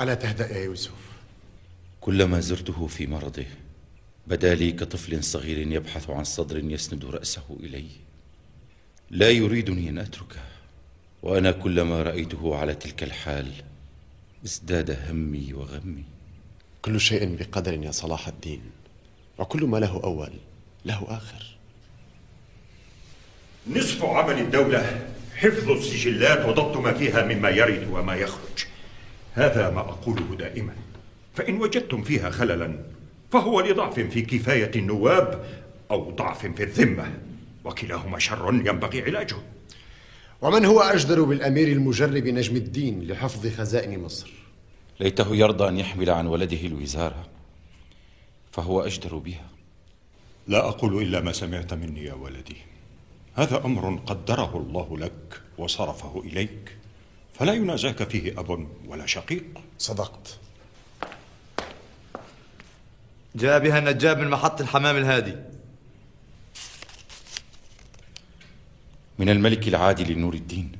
ألا 0.00 0.14
تهدأ 0.14 0.58
يا 0.58 0.64
يوسف؟ 0.64 0.92
كلما 2.00 2.40
زرته 2.40 2.86
في 2.86 3.06
مرضه 3.06 3.46
بدا 4.26 4.54
لي 4.54 4.72
كطفل 4.72 5.24
صغير 5.24 5.58
يبحث 5.58 6.10
عن 6.10 6.24
صدر 6.24 6.58
يسند 6.58 7.04
رأسه 7.04 7.56
إلي. 7.60 7.86
لا 9.10 9.30
يريدني 9.30 9.88
أن 9.88 9.98
أتركه. 9.98 10.51
وأنا 11.22 11.52
كلما 11.52 12.02
رأيته 12.02 12.56
على 12.56 12.74
تلك 12.74 13.02
الحال 13.02 13.52
ازداد 14.44 14.98
همي 15.08 15.52
وغمي. 15.54 16.04
كل 16.82 17.00
شيء 17.00 17.36
بقدر 17.36 17.74
يا 17.74 17.90
صلاح 17.90 18.28
الدين 18.28 18.60
وكل 19.38 19.64
ما 19.64 19.78
له 19.78 20.00
أول 20.04 20.32
له 20.84 21.06
آخر. 21.08 21.56
نصف 23.70 24.04
عمل 24.04 24.38
الدولة 24.38 25.08
حفظ 25.36 25.70
السجلات 25.70 26.44
وضبط 26.48 26.76
ما 26.76 26.92
فيها 26.92 27.26
مما 27.26 27.48
يرد 27.48 27.88
وما 27.90 28.14
يخرج. 28.14 28.66
هذا 29.34 29.70
ما 29.70 29.80
أقوله 29.80 30.36
دائما. 30.38 30.74
فإن 31.34 31.56
وجدتم 31.56 32.02
فيها 32.02 32.30
خللا 32.30 32.78
فهو 33.32 33.60
لضعف 33.60 34.00
في 34.00 34.22
كفاية 34.22 34.70
النواب 34.76 35.44
أو 35.90 36.10
ضعف 36.10 36.46
في 36.46 36.62
الذمة 36.62 37.12
وكلاهما 37.64 38.18
شر 38.18 38.54
ينبغي 38.54 39.02
علاجه. 39.02 39.36
ومن 40.42 40.64
هو 40.64 40.80
أجدر 40.80 41.22
بالأمير 41.22 41.68
المجرب 41.68 42.26
نجم 42.26 42.56
الدين 42.56 43.06
لحفظ 43.06 43.46
خزائن 43.46 44.02
مصر؟ 44.02 44.30
ليته 45.00 45.36
يرضى 45.36 45.68
أن 45.68 45.78
يحمل 45.78 46.10
عن 46.10 46.26
ولده 46.26 46.66
الوزارة 46.66 47.28
فهو 48.52 48.80
أجدر 48.80 49.16
بها. 49.16 49.46
لا 50.48 50.68
أقول 50.68 51.02
إلا 51.02 51.20
ما 51.20 51.32
سمعت 51.32 51.74
مني 51.74 52.04
يا 52.04 52.14
ولدي. 52.14 52.56
هذا 53.34 53.64
أمر 53.64 54.00
قدره 54.06 54.56
الله 54.56 54.98
لك 54.98 55.40
وصرفه 55.58 56.22
إليك 56.24 56.76
فلا 57.34 57.52
ينازاك 57.52 58.08
فيه 58.08 58.40
أب 58.40 58.68
ولا 58.86 59.06
شقيق. 59.06 59.44
صدقت. 59.78 60.38
جاء 63.34 63.58
بها 63.58 63.78
النجاب 63.78 64.18
من 64.18 64.28
محط 64.28 64.60
الحمام 64.60 64.96
الهادي. 64.96 65.36
من 69.22 69.28
الملك 69.28 69.68
العادل 69.68 70.18
نور 70.18 70.34
الدين. 70.34 70.72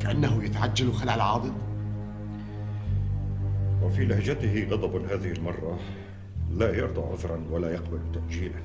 كأنه 0.00 0.44
يتعجل 0.44 0.92
خلع 0.92 1.14
العاضد. 1.14 1.52
وفي 3.82 4.04
لهجته 4.04 4.68
غضب 4.70 5.04
هذه 5.04 5.32
المرة. 5.32 5.80
لا 6.50 6.76
يرضى 6.76 7.00
عذرا 7.00 7.44
ولا 7.50 7.72
يقبل 7.74 8.00
تأجيلا. 8.14 8.62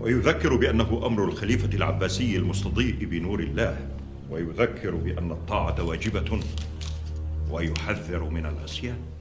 ويذكر 0.00 0.56
بأنه 0.56 1.06
أمر 1.06 1.24
الخليفة 1.24 1.76
العباسي 1.76 2.36
المستضيء 2.36 3.04
بنور 3.04 3.40
الله. 3.40 3.88
ويذكر 4.30 4.94
بأن 4.94 5.30
الطاعة 5.30 5.82
واجبة. 5.82 6.40
ويحذر 7.50 8.24
من 8.24 8.46
العصيان 8.46 9.19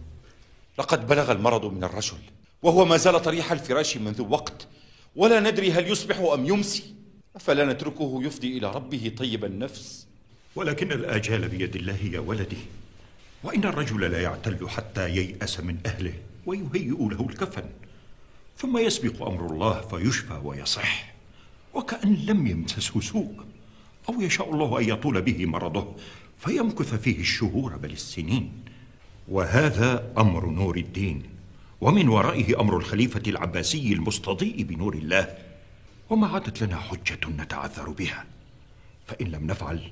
لقد 0.80 1.08
بلغ 1.08 1.32
المرض 1.32 1.66
من 1.66 1.84
الرجل 1.84 2.18
وهو 2.64 2.86
ما 2.86 2.98
زال 2.98 3.22
طريح 3.22 3.52
الفراش 3.52 3.98
منذ 3.98 4.22
وقت 4.22 4.68
ولا 5.16 5.40
ندري 5.40 5.72
هل 5.72 5.92
يصبح 5.92 6.18
أم 6.20 6.46
يمسي. 6.46 6.96
فلا 7.40 7.66
نتركه 7.66 8.20
يفضي 8.24 8.58
إلى 8.58 8.72
ربه 8.72 9.14
طيب 9.18 9.46
النفس؟ 9.46 10.08
ولكن 10.56 10.92
الآجال 10.92 11.48
بيد 11.48 11.76
الله 11.76 11.98
يا 12.12 12.20
ولدي 12.20 12.58
وإن 13.44 13.64
الرجل 13.64 14.12
لا 14.12 14.22
يعتل 14.22 14.70
حتى 14.70 15.10
ييأس 15.10 15.60
من 15.60 15.78
أهله 15.86 16.14
ويهيئ 16.46 16.98
له 17.00 17.28
الكفن 17.30 17.64
ثم 18.58 18.78
يسبق 18.78 19.28
أمر 19.28 19.46
الله 19.46 19.82
فيشفى 19.82 20.42
ويصح 20.44 21.14
وكأن 21.74 22.14
لم 22.14 22.48
يمسسه 22.48 23.02
سوء 23.02 23.34
أو 24.10 24.22
يشاء 24.22 24.54
الله 24.54 24.80
أن 24.80 24.90
يطول 24.90 25.22
به 25.22 25.46
مرضه 25.46 25.96
فيمكث 26.38 26.96
فيه 26.96 27.20
الشهور 27.20 27.76
بل 27.78 27.92
السنين. 27.92 28.70
وهذا 29.30 30.12
أمر 30.18 30.46
نور 30.46 30.78
الدين 30.78 31.24
ومن 31.82 32.08
ورائه 32.08 32.62
أمر 32.62 32.78
الخليفة 32.78 33.22
العباسي 33.28 33.94
المستضيء 33.94 34.64
بنور 34.64 34.94
الله 34.94 35.38
وما 36.10 36.28
عادت 36.28 36.62
لنا 36.64 36.78
حجة 36.78 37.30
نتعذر 37.30 37.90
بها. 37.90 38.26
فإن 39.08 39.28
لم 39.28 39.48
نفعل 39.48 39.92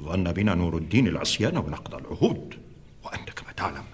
ظن 0.00 0.32
بنا 0.32 0.54
نور 0.54 0.76
الدين 0.76 1.08
العصيان 1.08 1.56
ونقض 1.56 1.94
العهود. 1.94 2.54
وأنت 3.04 3.30
كما 3.30 3.52
تعلم 3.52 3.84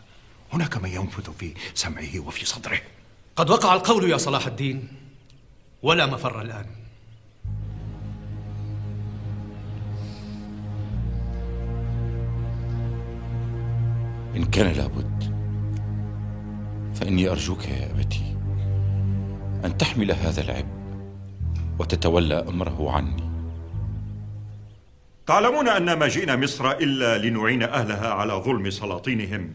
هناك 0.53 0.77
من 0.77 0.91
ينفذ 0.91 1.33
في 1.33 1.55
سمعه 1.75 2.21
وفي 2.21 2.47
صدره. 2.47 2.81
قد 3.37 3.51
وقع 3.51 3.75
القول 3.75 4.11
يا 4.11 4.17
صلاح 4.17 4.47
الدين 4.47 4.89
ولا 5.83 6.07
مفر 6.07 6.43
الآن. 6.43 6.67
إن 14.37 14.45
كان 14.45 14.73
لابد 14.73 15.35
فإني 16.95 17.31
أرجوك 17.31 17.69
يا 17.69 17.91
أبتي 17.91 18.37
أن 19.65 19.77
تحمل 19.79 20.13
هذا 20.13 20.41
العبء 20.41 20.81
وتتولى 21.79 22.35
أمره 22.49 22.91
عني. 22.91 23.31
تعلمون 25.27 25.69
أن 25.69 25.93
ما 25.93 26.09
جئنا 26.09 26.37
مصر 26.37 26.71
إلا 26.71 27.19
لنعين 27.19 27.63
أهلها 27.63 28.09
على 28.09 28.33
ظلم 28.33 28.71
سلاطينهم 28.71 29.55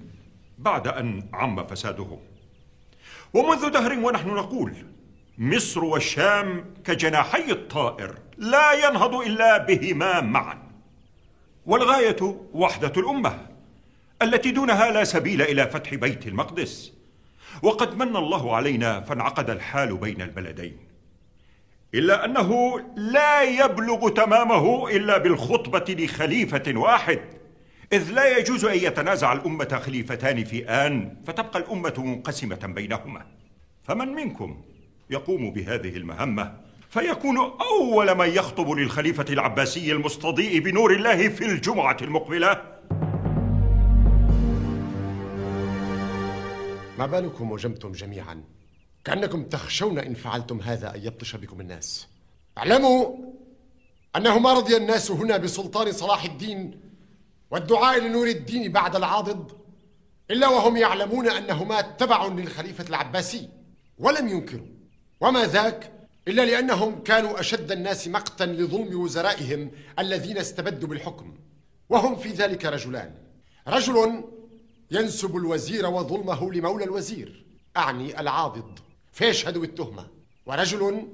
بعد 0.58 0.88
أن 0.88 1.24
عم 1.34 1.68
فسادهم 1.68 2.20
ومنذ 3.34 3.70
دهر 3.70 4.00
ونحن 4.00 4.30
نقول 4.30 4.74
مصر 5.38 5.84
والشام 5.84 6.66
كجناحي 6.86 7.52
الطائر 7.52 8.16
لا 8.38 8.74
ينهض 8.74 9.16
إلا 9.16 9.58
بهما 9.58 10.22
معا. 10.22 10.58
والغاية 11.66 12.38
وحدة 12.54 12.94
الأمة. 12.98 13.55
التي 14.22 14.52
دونها 14.52 14.92
لا 14.92 15.04
سبيل 15.04 15.42
إلى 15.42 15.68
فتح 15.68 15.96
بيت 15.96 16.28
المقدس. 16.28 16.94
وقد 17.62 17.98
من 17.98 18.16
الله 18.16 18.56
علينا 18.56 19.02
فانعقد 19.02 19.50
الحال 19.50 19.98
بين 19.98 20.22
البلدين. 20.22 20.78
إلا 21.94 22.26
أنه 22.26 22.80
لا 22.96 23.42
يبلغ 23.42 24.10
تمامه 24.10 24.90
إلا 24.90 25.18
بالخطبة 25.18 25.86
لخليفة 25.90 26.64
واحد. 26.68 27.20
إذ 27.94 28.12
لا 28.12 28.38
يجوز 28.38 28.66
أن 28.66 28.78
يتنازع 28.78 29.34
الأمة 29.34 29.82
خليفتان 29.86 30.44
في 30.44 30.70
آن 30.70 31.16
فتبقى 31.28 31.60
الأمة 31.60 31.94
منقسمة 31.98 32.60
بينهما. 32.76 33.26
فمن 33.84 34.08
منكم 34.08 34.62
يقوم 35.10 35.52
بهذه 35.52 35.98
المهمة 35.98 36.54
فيكون 36.90 37.38
أول 37.62 38.18
من 38.18 38.30
يخطب 38.30 38.72
للخليفة 38.72 39.26
العباسي 39.30 39.92
المستضيء 39.92 40.60
بنور 40.60 40.94
الله 40.94 41.30
في 41.30 41.46
الجمعة 41.46 41.98
المقبلة؟ 42.02 42.75
ما 47.00 47.06
بالكم 47.06 47.52
وجمتم 47.52 47.92
جميعا؟ 47.92 48.44
كأنكم 49.04 49.44
تخشون 49.44 50.00
إن 50.00 50.14
فعلتم 50.14 50.62
هذا 50.62 50.96
أن 50.96 51.02
يبطش 51.04 51.36
بكم 51.36 51.62
الناس. 51.62 52.08
اعلموا 52.58 53.18
أنه 54.16 54.40
ما 54.40 54.54
رضي 54.54 54.78
الناس 54.78 55.12
هنا 55.12 55.38
بسلطان 55.38 55.92
صلاح 55.92 56.24
الدين 56.24 56.80
والدعاء 57.52 58.00
لنور 58.00 58.28
الدين 58.28 58.72
بعد 58.72 58.96
العاضد 58.96 59.52
إلا 60.32 60.48
وهم 60.48 60.78
يعلمون 60.78 61.30
أنهما 61.30 61.82
تبع 61.82 62.28
للخليفة 62.28 62.86
العباسي 62.90 63.50
ولم 63.98 64.28
ينكروا. 64.28 64.68
وما 65.22 65.46
ذاك 65.46 65.92
إلا 66.28 66.46
لأنهم 66.46 67.04
كانوا 67.04 67.40
أشد 67.40 67.72
الناس 67.72 68.08
مقتا 68.08 68.44
لظلم 68.44 69.00
وزرائهم 69.00 69.72
الذين 70.00 70.38
استبدوا 70.38 70.90
بالحكم 70.90 71.38
وهم 71.90 72.16
في 72.16 72.30
ذلك 72.30 72.66
رجلان. 72.66 73.16
رجل 73.68 74.24
ينسب 74.96 75.36
الوزير 75.36 75.86
وظلمه 75.86 76.54
لمولى 76.54 76.84
الوزير. 76.84 77.46
أعني 77.78 78.20
العاضد. 78.20 78.80
فيشهد 79.12 79.58
بالتهمة 79.58 80.08
ورجل 80.46 81.08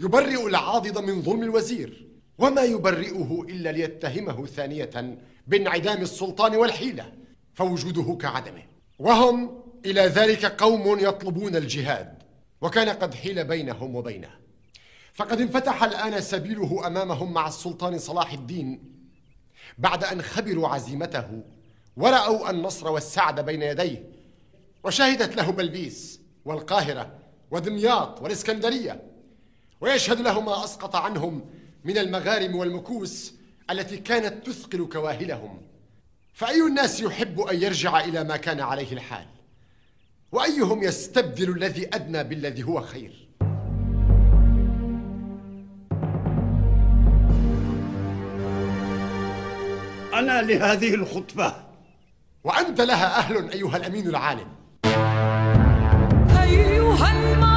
يبرئ 0.00 0.46
العاضد 0.46 0.98
من 0.98 1.22
ظلم 1.22 1.42
الوزير. 1.42 2.08
وما 2.38 2.62
يبرئه 2.62 3.46
إلا 3.48 3.72
ليتهمه 3.72 4.46
ثانية 4.46 5.18
بانعدام 5.46 6.02
السلطان 6.02 6.56
والحيلة. 6.56 7.12
فوجوده 7.54 8.18
كعدمه. 8.20 8.62
وهم 8.98 9.62
إلى 9.86 10.00
ذلك 10.00 10.44
قوم 10.44 10.98
يطلبون 10.98 11.56
الجهاد. 11.56 12.22
وكان 12.60 12.88
قد 12.88 13.14
حيل 13.14 13.44
بينهم 13.44 13.96
وبينه. 13.96 14.30
فقد 15.14 15.40
انفتح 15.40 15.84
الآن 15.84 16.20
سبيله 16.20 16.86
أمامهم 16.86 17.32
مع 17.32 17.48
السلطان 17.48 17.98
صلاح 17.98 18.32
الدين. 18.32 18.92
بعد 19.78 20.04
أن 20.04 20.22
خبروا 20.22 20.68
عزيمته 20.68 21.42
ورأوا 21.96 22.50
النصر 22.50 22.90
والسعد 22.90 23.40
بين 23.40 23.62
يديه 23.62 24.04
وشهدت 24.84 25.36
له 25.36 25.52
بلبيس 25.52 26.20
والقاهرة 26.44 27.18
ودمياط 27.50 28.22
والإسكندرية 28.22 29.02
ويشهد 29.80 30.20
له 30.20 30.40
ما 30.40 30.64
أسقط 30.64 30.96
عنهم 30.96 31.44
من 31.84 31.98
المغارم 31.98 32.56
والمكوس 32.56 33.34
التي 33.70 33.96
كانت 33.96 34.46
تثقل 34.46 34.88
كواهلهم. 34.92 35.62
فأي 36.32 36.62
الناس 36.62 37.00
يحب 37.00 37.40
أن 37.40 37.62
يرجع 37.62 38.00
إلى 38.00 38.24
ما 38.24 38.36
كان 38.36 38.60
عليه 38.60 38.92
الحال؟ 38.92 39.26
وأيهم 40.32 40.82
يستبدل 40.82 41.50
الذي 41.50 41.86
أدنى 41.94 42.24
بالذي 42.24 42.62
هو 42.62 42.80
خير؟ 42.80 43.28
أنا 50.14 50.42
لهذه 50.42 50.94
الخطبة 50.94 51.71
وأنت 52.44 52.80
لها 52.80 53.18
أهل 53.18 53.50
أيها 53.50 53.76
الأمين 53.76 54.08
العالم. 54.08 54.46
أيها 56.42 57.12
المعلم 57.12 57.51